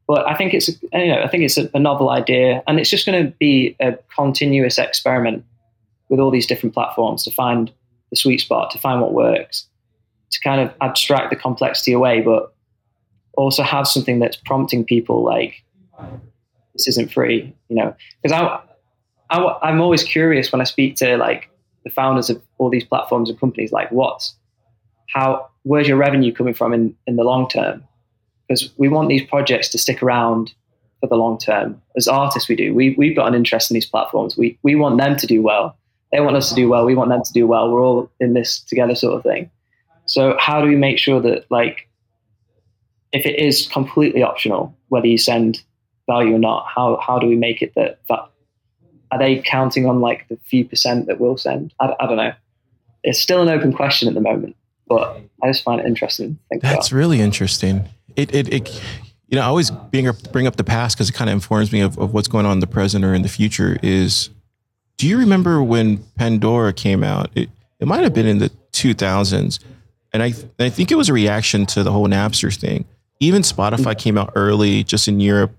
[0.09, 2.91] but I think it's you know I think it's a, a novel idea, and it's
[2.91, 5.45] just going to be a continuous experiment
[6.09, 7.73] with all these different platforms to find
[8.11, 9.67] the sweet spot to find what works,
[10.31, 12.53] to kind of abstract the complexity away, but
[13.37, 15.63] also have something that's prompting people like
[16.75, 17.95] this isn't free, you know?
[18.23, 18.61] Because I,
[19.31, 21.50] I, I'm always curious when I speak to like
[21.85, 24.35] the founders of all these platforms and companies, like what's
[25.09, 27.85] how where's your revenue coming from in in the long term?
[28.49, 30.53] Because we want these projects to stick around
[31.01, 31.81] for the long term.
[31.97, 32.75] As artists, we do.
[32.75, 34.37] We we've got an interest in these platforms.
[34.37, 35.77] We we want them to do well.
[36.13, 36.85] They want us to do well.
[36.85, 37.71] We want them to do well.
[37.71, 39.51] We're all in this together, sort of thing.
[40.07, 41.89] So how do we make sure that like
[43.13, 45.63] if it is completely optional whether you send
[46.07, 48.31] value or not, how how do we make it that that
[49.11, 51.75] are they counting on like the few percent that will send?
[51.81, 52.33] I, I don't know.
[53.03, 54.57] It's still an open question at the moment,
[54.87, 56.39] but I just find it interesting.
[56.51, 56.93] That's about.
[56.93, 57.89] really interesting.
[58.17, 58.83] It, it, it,
[59.29, 61.81] you know, I always being bring up the past because it kind of informs me
[61.81, 63.79] of, of what's going on in the present or in the future.
[63.83, 64.31] Is
[64.99, 67.31] do you remember when Pandora came out?
[67.35, 67.49] It,
[67.79, 69.61] it might have been in the 2000s,
[70.13, 72.85] and I I think it was a reaction to the whole Napster thing.
[73.21, 73.99] Even Spotify mm.
[73.99, 75.53] came out early, just in Europe,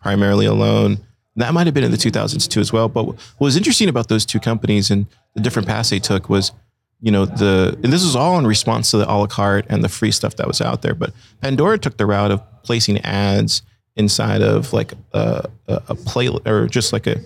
[0.00, 0.98] primarily alone.
[1.36, 2.88] That might have been in the 2000s too as well.
[2.88, 6.52] But what was interesting about those two companies and the different paths they took was,
[7.00, 9.82] you know, the and this was all in response to the a la carte and
[9.82, 10.94] the free stuff that was out there.
[10.94, 13.62] But Pandora took the route of placing ads
[13.96, 17.20] inside of like a, a, a play or just like a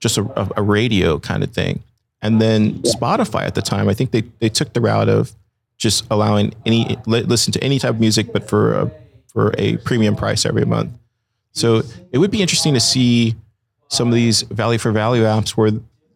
[0.00, 1.82] just a, a radio kind of thing.
[2.22, 5.32] And then Spotify at the time, I think they they took the route of
[5.76, 8.90] just allowing any listen to any type of music, but for a
[9.26, 10.92] for a premium price every month.
[11.52, 11.82] So
[12.12, 13.34] it would be interesting to see
[13.92, 15.70] some of these value for value apps where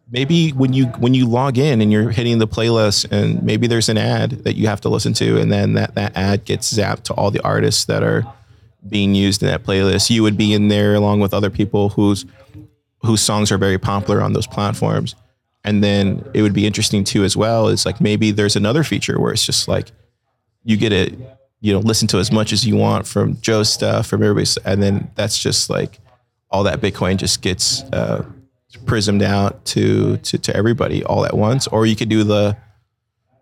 [0.09, 3.89] maybe when you when you log in and you're hitting the playlist and maybe there's
[3.89, 7.03] an ad that you have to listen to and then that that ad gets zapped
[7.03, 8.23] to all the artists that are
[8.87, 12.25] being used in that playlist you would be in there along with other people whose
[13.03, 15.15] whose songs are very popular on those platforms.
[15.63, 19.19] And then it would be interesting too as well is like maybe there's another feature
[19.19, 19.91] where it's just like
[20.63, 21.13] you get it
[21.59, 24.83] you know listen to as much as you want from joe's stuff from everybody's and
[24.83, 25.99] then that's just like
[26.49, 28.25] all that Bitcoin just gets uh,
[28.85, 32.57] prismed out to, to to everybody all at once, or you could do the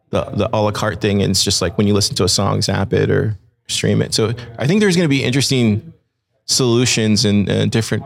[0.10, 2.30] the the a la carte thing, and it's just like when you listen to a
[2.30, 3.38] song, zap it or
[3.68, 4.14] stream it.
[4.14, 5.93] So I think there's going to be interesting
[6.45, 8.03] solutions and, different.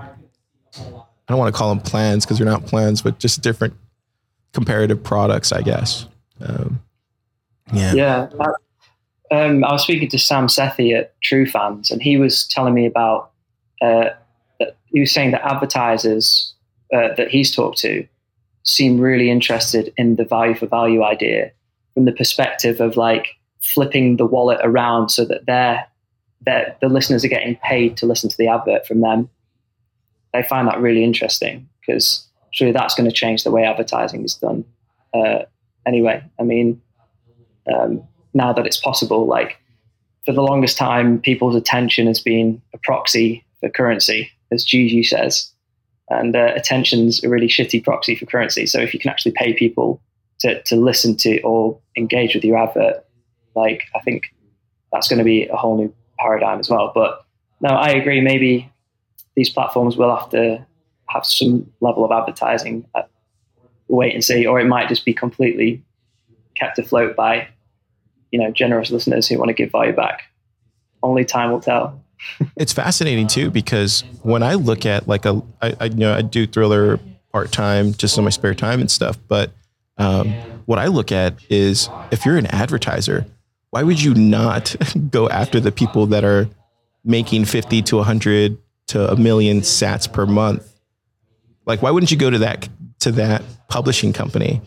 [0.77, 3.75] I don't want to call them plans because they're not plans, but just different
[4.53, 6.07] comparative products, I guess.
[6.41, 6.81] Um,
[7.71, 7.93] yeah.
[7.93, 8.27] Yeah.
[9.31, 12.87] Um, I was speaking to Sam Sethi at True Fans, and he was telling me
[12.87, 13.31] about
[13.81, 14.09] uh,
[14.91, 16.53] he was saying that advertisers
[16.93, 18.07] uh, that he's talked to
[18.63, 21.51] seem really interested in the value for value idea
[21.93, 23.27] from the perspective of like
[23.59, 25.85] flipping the wallet around so that they're,
[26.41, 29.29] they're, the listeners are getting paid to listen to the advert from them.
[30.33, 34.35] They find that really interesting because surely that's going to change the way advertising is
[34.35, 34.63] done.
[35.13, 35.39] Uh,
[35.85, 36.81] anyway, I mean,
[37.73, 39.59] um, now that it's possible, like
[40.25, 45.51] for the longest time, people's attention has been a proxy for currency as Gigi says.
[46.09, 48.65] And uh, attention's a really shitty proxy for currency.
[48.65, 50.01] So if you can actually pay people
[50.39, 53.05] to, to listen to or engage with your advert,
[53.55, 54.33] like I think
[54.91, 56.91] that's going to be a whole new paradigm as well.
[56.93, 57.23] But
[57.61, 58.21] no, I agree.
[58.21, 58.71] Maybe
[59.35, 60.65] these platforms will have to
[61.09, 62.85] have some level of advertising.
[62.95, 63.03] Uh,
[63.87, 65.83] wait and see, or it might just be completely
[66.55, 67.47] kept afloat by
[68.31, 70.23] you know generous listeners who want to give value back.
[71.01, 72.03] Only time will tell
[72.55, 76.21] it's fascinating too because when I look at like a, I, I you know I
[76.21, 76.99] do thriller
[77.31, 79.51] part time just in my spare time and stuff, but
[79.97, 80.31] um,
[80.65, 83.25] what I look at is if you're an advertiser,
[83.71, 84.75] why would you not
[85.09, 86.49] go after the people that are
[87.03, 88.57] making fifty to hundred
[88.87, 90.65] to a million sats per month?
[91.65, 92.67] Like, why wouldn't you go to that
[92.99, 94.61] to that publishing company?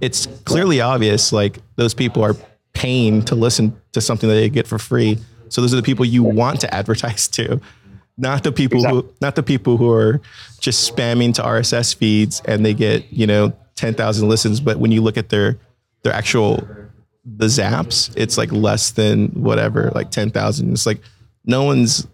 [0.00, 1.32] It's clearly obvious.
[1.32, 2.34] Like those people are
[2.72, 5.18] paying to listen to something that they get for free
[5.50, 7.60] so those are the people you want to advertise to,
[8.16, 9.02] not the people exactly.
[9.02, 10.20] who not the people who are
[10.60, 14.60] just spamming to RSS feeds and they get you know ten thousand listens.
[14.60, 15.58] But when you look at their
[16.02, 16.66] their actual
[17.24, 20.72] the zaps, it's like less than whatever, like ten thousand.
[20.72, 21.00] It's like
[21.44, 22.06] no one's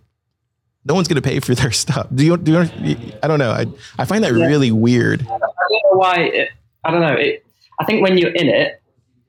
[0.85, 2.07] no one's going to pay for their stuff.
[2.15, 2.37] Do you?
[2.37, 3.13] Do you?
[3.23, 3.51] I don't know.
[3.51, 3.67] I
[3.99, 4.47] I find that yeah.
[4.47, 5.23] really weird.
[5.23, 6.17] I don't know why.
[6.17, 6.49] It,
[6.85, 7.15] I don't know.
[7.15, 7.45] It,
[7.81, 8.81] I think when you're in it,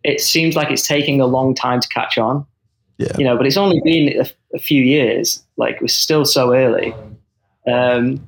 [0.04, 2.46] it seems like it's taking a long time to catch on.
[2.98, 3.16] Yeah.
[3.18, 5.44] You know, but it's only been a, a few years.
[5.56, 6.94] Like we're still so early.
[7.68, 8.28] Um,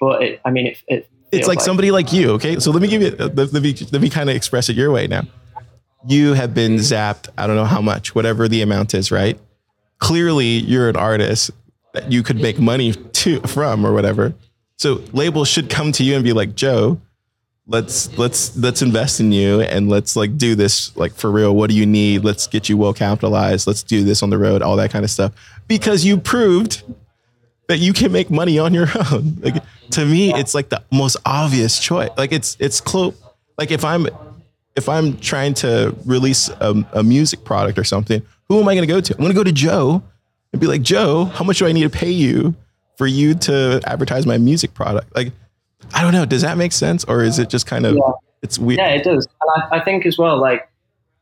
[0.00, 2.30] but it, I mean, it, it it's like, like, somebody like you.
[2.32, 4.76] Okay, so let me give you let, let me let me kind of express it
[4.76, 5.22] your way now.
[6.06, 7.28] You have been zapped.
[7.36, 9.38] I don't know how much, whatever the amount is, right?
[9.98, 11.50] Clearly, you're an artist
[11.92, 14.32] that you could make money to from or whatever.
[14.76, 17.00] So labels should come to you and be like, Joe,
[17.68, 21.54] let's let's let's invest in you and let's like do this like for real.
[21.54, 22.24] What do you need?
[22.24, 23.66] Let's get you well capitalized.
[23.66, 25.32] Let's do this on the road, all that kind of stuff.
[25.68, 26.82] Because you proved
[27.68, 29.36] that you can make money on your own.
[29.40, 32.10] Like to me, it's like the most obvious choice.
[32.16, 33.14] Like it's it's close.
[33.58, 34.08] Like if I'm
[34.74, 38.86] if I'm trying to release a, a music product or something, who am I going
[38.86, 39.14] to go to?
[39.14, 40.02] I'm going to go to Joe
[40.52, 42.54] and be like, Joe, how much do I need to pay you
[42.96, 45.14] for you to advertise my music product?
[45.16, 45.32] Like,
[45.94, 46.24] I don't know.
[46.26, 48.12] Does that make sense, or is it just kind of Yeah.
[48.42, 48.78] it's weird?
[48.78, 49.26] Yeah, it does.
[49.40, 50.68] And I, I think as well, like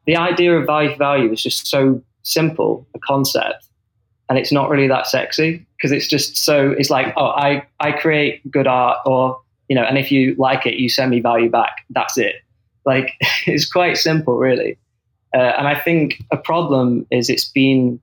[0.06, 3.66] the idea of value for value is just so simple a concept,
[4.28, 6.70] and it's not really that sexy because it's just so.
[6.72, 10.66] It's like, oh, I I create good art, or you know, and if you like
[10.66, 11.84] it, you send me value back.
[11.90, 12.36] That's it.
[12.84, 13.12] Like
[13.46, 14.78] it's quite simple, really.
[15.34, 18.00] Uh, and I think a problem is it's been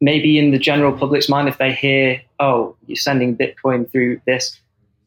[0.00, 4.58] maybe in the general public's mind if they hear, oh, you're sending Bitcoin through this,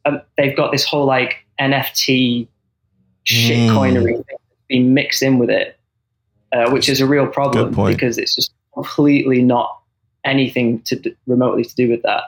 [0.04, 2.48] um, they've got this whole like NFT
[3.26, 4.38] shitcoinery thing
[4.70, 5.78] that's mixed in with it,
[6.52, 9.80] uh, which is a real problem because it's just completely not
[10.24, 12.24] anything to d- remotely to do with that.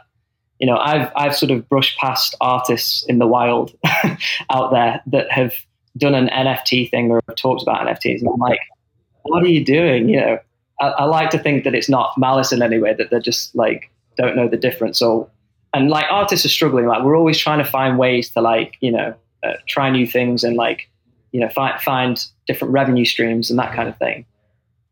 [0.61, 3.77] You know, I've I've sort of brushed past artists in the wild
[4.51, 5.55] out there that have
[5.97, 8.61] done an NFT thing or have talked about NFTs, and I'm like,
[9.23, 10.09] what are you doing?
[10.09, 10.39] You know,
[10.81, 13.55] I, I like to think that it's not malice in any way; that they're just
[13.55, 15.03] like don't know the difference.
[15.03, 15.29] Or
[15.75, 16.87] and like artists are struggling.
[16.87, 20.45] Like we're always trying to find ways to like you know uh, try new things
[20.45, 20.89] and like
[21.33, 24.25] you know find find different revenue streams and that kind of thing.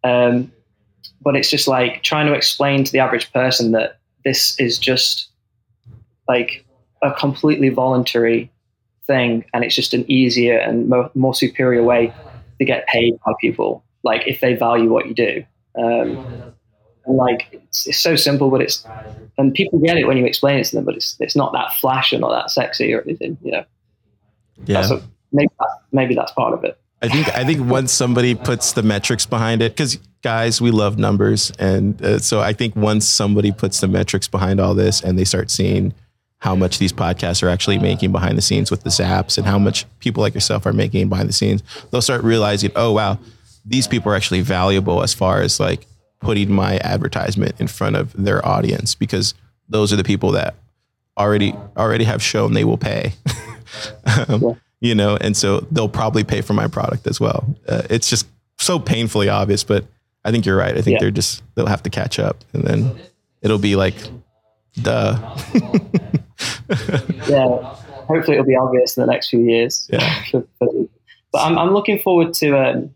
[0.05, 0.53] Um,
[1.21, 5.29] but it's just like trying to explain to the average person that this is just
[6.29, 6.65] like
[7.03, 8.51] a completely voluntary
[9.07, 12.13] thing, and it's just an easier and mo- more superior way
[12.59, 13.85] to get paid by people.
[14.03, 15.45] Like if they value what you do.
[15.79, 16.53] Um,
[17.07, 18.87] and like it's, it's so simple, but it's
[19.39, 21.73] and people get it when you explain it to them, but it's it's not that
[21.75, 23.39] flash or not that sexy or anything.
[23.43, 23.65] You know,
[24.67, 24.81] Yeah.
[24.81, 26.79] that's what, maybe that, maybe that's part of it.
[27.01, 30.99] I think I think once somebody puts the metrics behind it, because guys, we love
[30.99, 35.19] numbers, and uh, so I think once somebody puts the metrics behind all this, and
[35.19, 35.95] they start seeing
[36.39, 39.59] how much these podcasts are actually making behind the scenes with the zaps, and how
[39.59, 43.19] much people like yourself are making behind the scenes, they'll start realizing, oh wow,
[43.65, 45.87] these people are actually valuable as far as like
[46.23, 49.35] putting my advertisement in front of their audience, because
[49.69, 50.55] those are the people that
[51.19, 53.13] already already have shown they will pay.
[54.29, 54.53] um, Yeah.
[54.81, 57.55] You know, and so they'll probably pay for my product as well.
[57.69, 58.27] Uh, it's just
[58.59, 59.85] so painfully obvious, but
[60.25, 60.77] I think you're right.
[60.77, 60.99] I think Yeah.
[61.01, 62.99] they're just they'll have to catch up, and then
[63.43, 63.95] it'll be like,
[64.81, 65.17] duh.
[67.29, 67.47] yeah,
[68.09, 69.89] hopefully it'll be obvious in the next few years.
[69.93, 70.25] Yeah.
[71.35, 72.95] But I'm, I'm looking forward to um,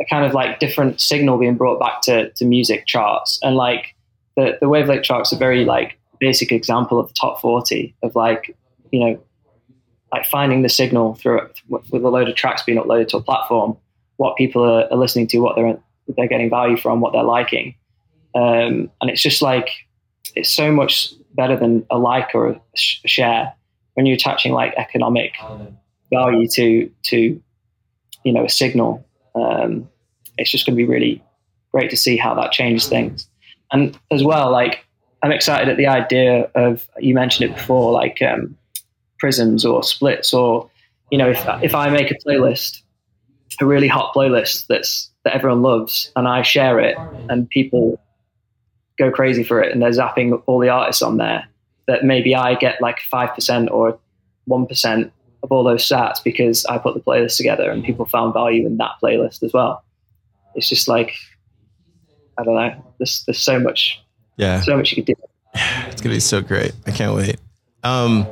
[0.00, 3.38] a kind of like different signal being brought back to, to music charts.
[3.42, 3.94] And like
[4.36, 8.56] the, the Wavlake charts are very like basic example of the top 40 of like,
[8.92, 9.22] you know,
[10.12, 13.76] like finding the signal through with a load of tracks being uploaded to a platform,
[14.16, 15.78] what people are, are listening to, what they're,
[16.16, 17.74] they're getting value from, what they're liking.
[18.34, 19.70] Um, and it's just like,
[20.34, 23.52] it's so much better than a like or a sh- share
[23.94, 25.34] when you're attaching like economic
[26.12, 27.40] value to to
[28.24, 29.05] you know a signal
[29.36, 29.88] um,
[30.38, 31.22] it's just going to be really
[31.72, 33.28] great to see how that changes things.
[33.72, 34.84] And as well like
[35.22, 38.56] i'm excited at the idea of you mentioned it before like um,
[39.18, 40.70] prisms or splits or
[41.10, 42.82] you know if, if i make a playlist
[43.60, 46.96] a really hot playlist that's that everyone loves and i share it
[47.28, 48.00] and people
[48.98, 51.46] go crazy for it and they're zapping all the artists on there
[51.86, 53.98] that maybe i get like 5% or
[54.48, 55.10] 1%
[55.46, 58.76] of all those stats because I put the playlist together and people found value in
[58.78, 59.82] that playlist as well.
[60.54, 61.12] It's just like,
[62.38, 64.00] I don't know, there's, there's so much,
[64.36, 65.22] Yeah, so much you could do.
[65.54, 66.72] it's gonna be so great.
[66.86, 67.36] I can't wait.
[67.82, 68.26] Um,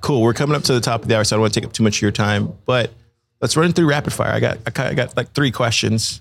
[0.00, 0.22] cool.
[0.22, 1.66] We're coming up to the top of the hour, so I don't want to take
[1.66, 2.52] up too much of your time.
[2.66, 2.92] But
[3.40, 4.32] let's run through rapid fire.
[4.32, 6.20] I got I got like three questions,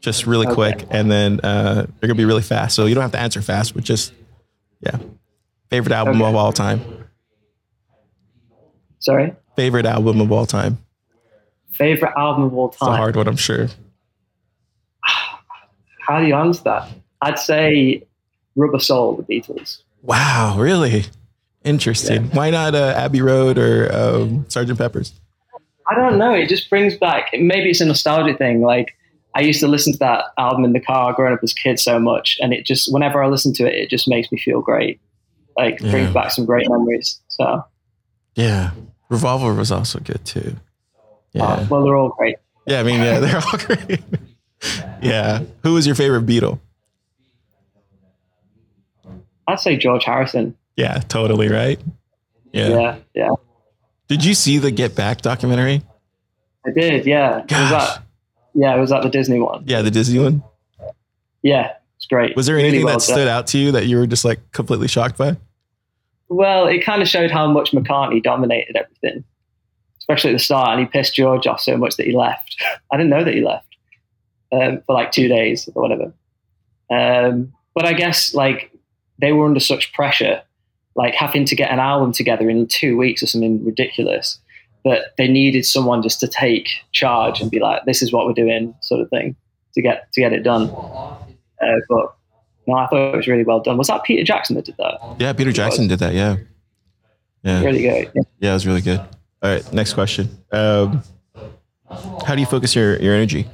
[0.00, 0.54] just really Okay.
[0.54, 2.76] quick, and then uh, they're gonna be really fast.
[2.76, 4.12] So you don't have to answer fast, but just
[4.80, 4.96] yeah.
[5.70, 6.28] Favorite album Okay.
[6.30, 6.80] of all time.
[9.00, 9.34] Sorry.
[9.60, 10.78] Favorite album of all time.
[11.72, 12.96] Favorite album of all It's a time.
[12.96, 13.68] hard one, I'm sure.
[15.02, 16.88] How do you answer that?
[17.20, 18.02] I'd say
[18.56, 19.82] Rubber Soul, the Beatles.
[20.02, 21.04] Wow, really
[21.62, 22.30] interesting.
[22.30, 25.12] Why not uh, Abbey Road or um, Sergeant Pepper's?
[25.90, 26.32] I don't know.
[26.32, 27.28] It just brings back.
[27.34, 28.62] Maybe it's a nostalgia thing.
[28.62, 28.94] Like
[29.34, 31.78] I used to listen to that album in the car growing up as a kid
[31.78, 34.62] so much, and it just whenever I listen to it, it just makes me feel
[34.62, 34.98] great.
[35.54, 36.12] Like brings Yeah.
[36.12, 37.20] back some great memories.
[37.28, 37.62] So
[38.36, 38.70] Yeah,
[39.10, 40.56] Revolver was also good too.
[41.32, 42.36] Yeah, uh, well, they're all great.
[42.66, 42.80] yeah.
[42.80, 44.00] I mean, yeah, they're all great.
[45.02, 45.42] yeah.
[45.62, 46.58] Who was your favorite Beatle?
[49.46, 50.56] I'd say George Harrison.
[50.76, 51.80] Yeah, totally right.
[52.52, 52.68] Yeah.
[52.68, 53.30] Yeah, yeah.
[54.08, 55.82] Did you see the Get Back documentary?
[56.66, 57.06] I did.
[57.06, 57.38] Yeah.
[57.38, 57.94] It was Gosh.
[57.94, 58.02] that.
[58.54, 59.64] Yeah, it was at the Disney one.
[59.66, 60.42] Yeah, the Disney one.
[61.42, 62.34] Yeah, it's great.
[62.36, 63.16] Was there Really anything well that done.
[63.16, 65.36] stood out to you that you were just like completely shocked by?
[66.30, 69.24] Well, it kind of showed how much McCartney dominated everything,
[69.98, 72.56] especially at the start, and he pissed George off so much that he left.
[72.92, 73.66] I didn't know that he left
[74.52, 76.14] um, for like two days or whatever.
[76.88, 78.70] Um, but I guess like
[79.20, 80.40] they were under such pressure,
[80.94, 84.38] like having to get an album together in two weeks or something ridiculous,
[84.84, 88.34] that they needed someone just to take charge and be like, "This is what we're
[88.34, 89.34] doing," sort of thing,
[89.74, 90.70] to get to get it done.
[90.70, 92.14] Uh, but
[92.70, 93.76] no, I thought it was really well done.
[93.76, 95.16] Was that Peter Jackson that did that?
[95.18, 96.14] Yeah, Peter Jackson did that.
[96.14, 96.36] Yeah.
[97.42, 97.64] Yeah.
[97.64, 98.10] Really good.
[98.14, 98.22] Yeah.
[98.38, 99.00] Yeah, it was really good.
[99.00, 100.28] All right, next question.
[100.52, 101.02] Um,
[102.24, 103.48] how do you focus your, your energy?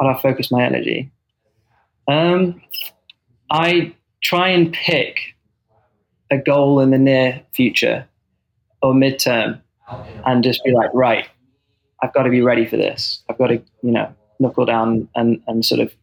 [0.00, 1.10] how do I focus my energy?
[2.08, 2.60] Um,
[3.50, 5.18] I try and pick
[6.30, 8.06] a goal in the near future
[8.80, 9.60] or midterm
[10.24, 11.28] and just be like, right,
[12.02, 13.22] I've got to be ready for this.
[13.28, 15.94] I've got to, you know, knuckle down and, and sort of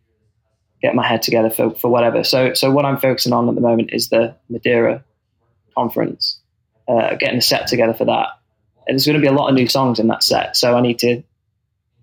[0.81, 2.23] get my head together for, for whatever.
[2.23, 5.03] So, so what I'm focusing on at the moment is the Madeira
[5.75, 6.39] conference,
[6.87, 8.27] uh, getting a set together for that.
[8.87, 10.55] And there's going to be a lot of new songs in that set.
[10.57, 11.21] So I need to,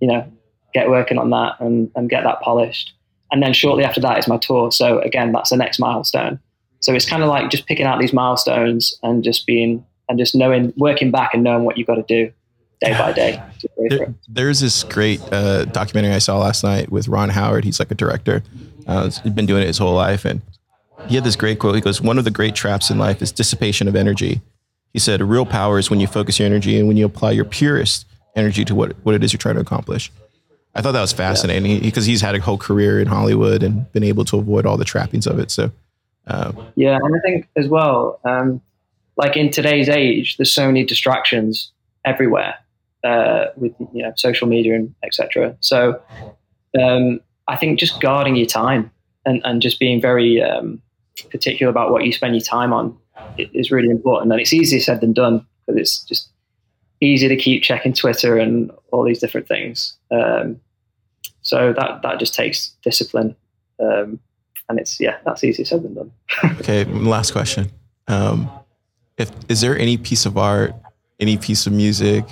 [0.00, 0.30] you know,
[0.74, 2.92] get working on that and, and get that polished.
[3.32, 4.70] And then shortly after that is my tour.
[4.70, 6.38] So again, that's the next milestone.
[6.80, 10.36] So it's kind of like just picking out these milestones and just being and just
[10.36, 12.32] knowing, working back and knowing what you've got to do
[12.80, 13.42] day by day.
[13.60, 17.30] to go for There, there's this great uh, documentary I saw last night with Ron
[17.30, 17.64] Howard.
[17.64, 18.42] He's like a director.
[18.86, 20.42] Uh, he's been doing it his whole life, and
[21.08, 21.74] he had this great quote.
[21.74, 24.40] He goes, "One of the great traps in life is dissipation of energy."
[24.92, 27.44] He said, "Real power is when you focus your energy and when you apply your
[27.44, 30.12] purest energy to what what it is you're trying to accomplish."
[30.74, 34.04] I thought that was fascinating because he's had a whole career in Hollywood and been
[34.04, 35.50] able to avoid all the trappings of it.
[35.50, 35.70] So,
[36.26, 38.60] uh, Yeah, and I think as well, um,
[39.16, 41.72] like in today's age, there's so many distractions
[42.04, 42.56] everywhere
[43.06, 45.56] uh, with you know social media and etc.
[45.60, 46.00] So
[46.78, 48.90] um, I think just guarding your time
[49.24, 50.82] and, and just being very um,
[51.30, 52.96] particular about what you spend your time on
[53.38, 54.32] is really important.
[54.32, 56.30] And it's easier said than done because it's just
[57.00, 59.96] easy to keep checking Twitter and all these different things.
[60.10, 60.60] Um,
[61.42, 63.36] so that that just takes discipline.
[63.80, 64.18] Um,
[64.68, 66.12] and it's yeah, that's easier said than done.
[66.60, 67.70] Okay, last question.
[68.08, 68.50] Um,
[69.16, 70.74] if is there any piece of art,
[71.20, 72.24] any piece of music,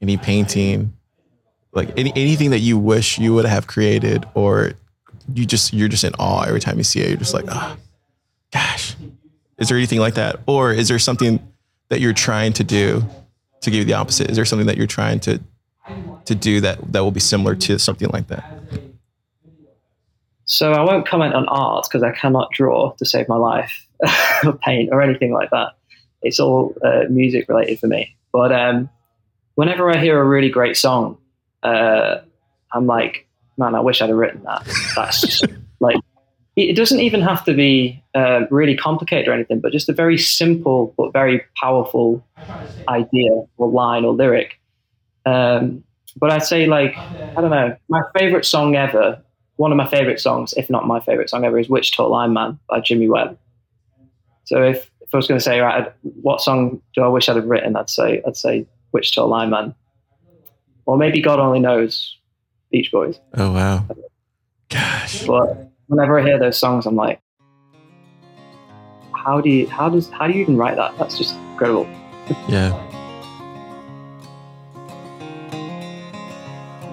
[0.00, 0.92] any painting,
[1.72, 4.72] like any anything that you wish you would have created, or
[5.34, 7.08] you just you're just in awe every time you see it.
[7.08, 7.76] You're just like, ah,
[8.52, 8.96] gosh.
[9.58, 11.40] Is there anything like that, or is there something
[11.88, 13.04] that you're trying to do
[13.60, 14.30] to give you the opposite?
[14.30, 15.40] Is there something that you're trying to
[16.26, 18.44] to do that that will be similar to something like that?
[20.44, 23.86] So I won't comment on art because I cannot draw to save my life,
[24.44, 25.72] or paint or anything like that.
[26.22, 28.16] It's all uh, music related for me.
[28.32, 28.88] But um,
[29.58, 31.18] whenever I hear a really great song,
[31.64, 32.18] uh,
[32.72, 34.64] I'm like, man, I wish I'd have written that.
[34.94, 35.44] That's just
[35.80, 35.96] like,
[36.54, 40.16] it doesn't even have to be uh, really complicated or anything, but just a very
[40.16, 42.24] simple but very powerful
[42.88, 44.60] idea or line or lyric.
[45.26, 45.82] Um,
[46.14, 49.20] but I'd say, like, I don't know, my favorite song ever
[49.56, 52.78] one of my favorite songs, if not my favorite song ever, is Wichita Lineman by
[52.78, 53.36] Jimmy Webb.
[54.44, 57.34] So if, if I was going to say, right, what song do I wish I'd
[57.34, 57.74] have written?
[57.74, 59.74] I'd say, I'd say Wichita Lineman.
[60.86, 62.16] Or maybe God Only Knows
[62.70, 63.20] Beach Boys.
[63.34, 63.84] Oh wow,
[64.70, 65.26] gosh.
[65.26, 67.20] But whenever I hear those songs, I'm like,
[69.14, 70.96] how do you, how does, how do you even write that?
[70.98, 71.86] That's just incredible.
[72.48, 72.72] Yeah.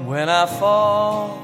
[0.06, 1.38] When I fall,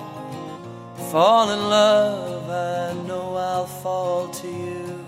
[1.11, 5.05] fall in love, I know I'll fall to you.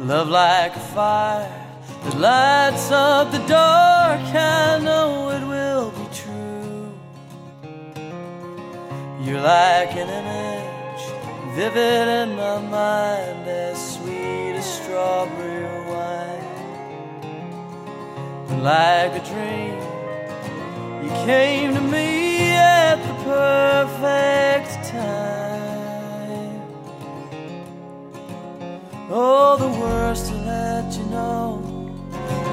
[0.00, 1.65] Love like a fire
[2.06, 6.92] that lights up the dark, I know it will be true.
[9.24, 11.04] You're like an image,
[11.56, 16.44] vivid in my mind, as sweet as strawberry wine.
[18.50, 19.76] And like a dream,
[21.02, 26.62] you came to me at the perfect time.
[29.10, 31.75] Oh, the words to let you know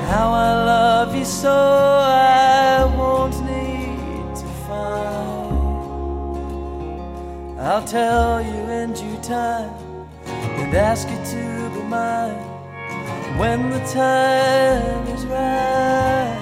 [0.09, 5.53] how I love you so I won't need to find.
[7.59, 9.73] I'll tell you in due time
[10.25, 12.37] and ask you to be mine
[13.37, 16.39] when the time is right.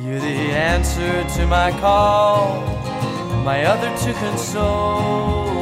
[0.00, 2.60] You're the answer to my call,
[3.44, 5.61] my other to console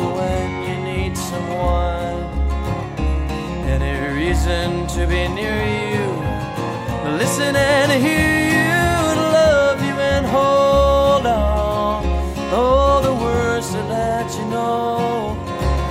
[4.41, 5.61] reason to be near
[5.93, 6.07] you,
[7.19, 12.03] listen and hear you, love you and hold on.
[12.51, 15.35] Oh, the words to let you know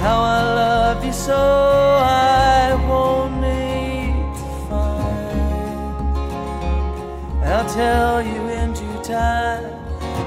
[0.02, 6.08] how I love you so I won't need to find.
[7.43, 9.66] I'll tell you in due time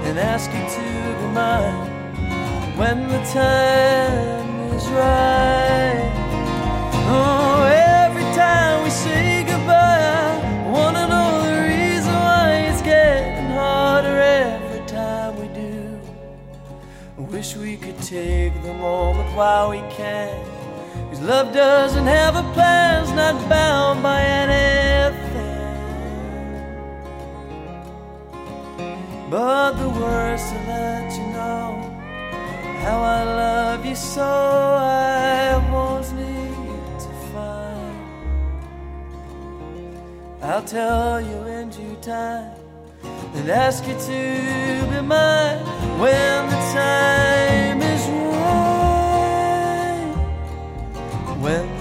[0.07, 0.85] and ask you to
[1.19, 1.89] be mine
[2.77, 6.11] when the time is right.
[7.15, 7.62] Oh,
[8.43, 10.37] time we say goodbye,
[10.75, 14.17] wanna know the reason why it's getting harder
[14.47, 15.77] every time we do.
[17.35, 20.35] Wish we could take the moment while we can.
[21.09, 25.41] Cause love doesn't have a plan, it's not bound by anything.
[29.35, 31.67] But the words to let you know
[32.85, 35.92] how I love you so I won't
[40.43, 42.51] I'll tell you in due time
[43.35, 45.65] and ask you to be mine
[46.01, 48.93] when the time is right.
[51.39, 51.72] When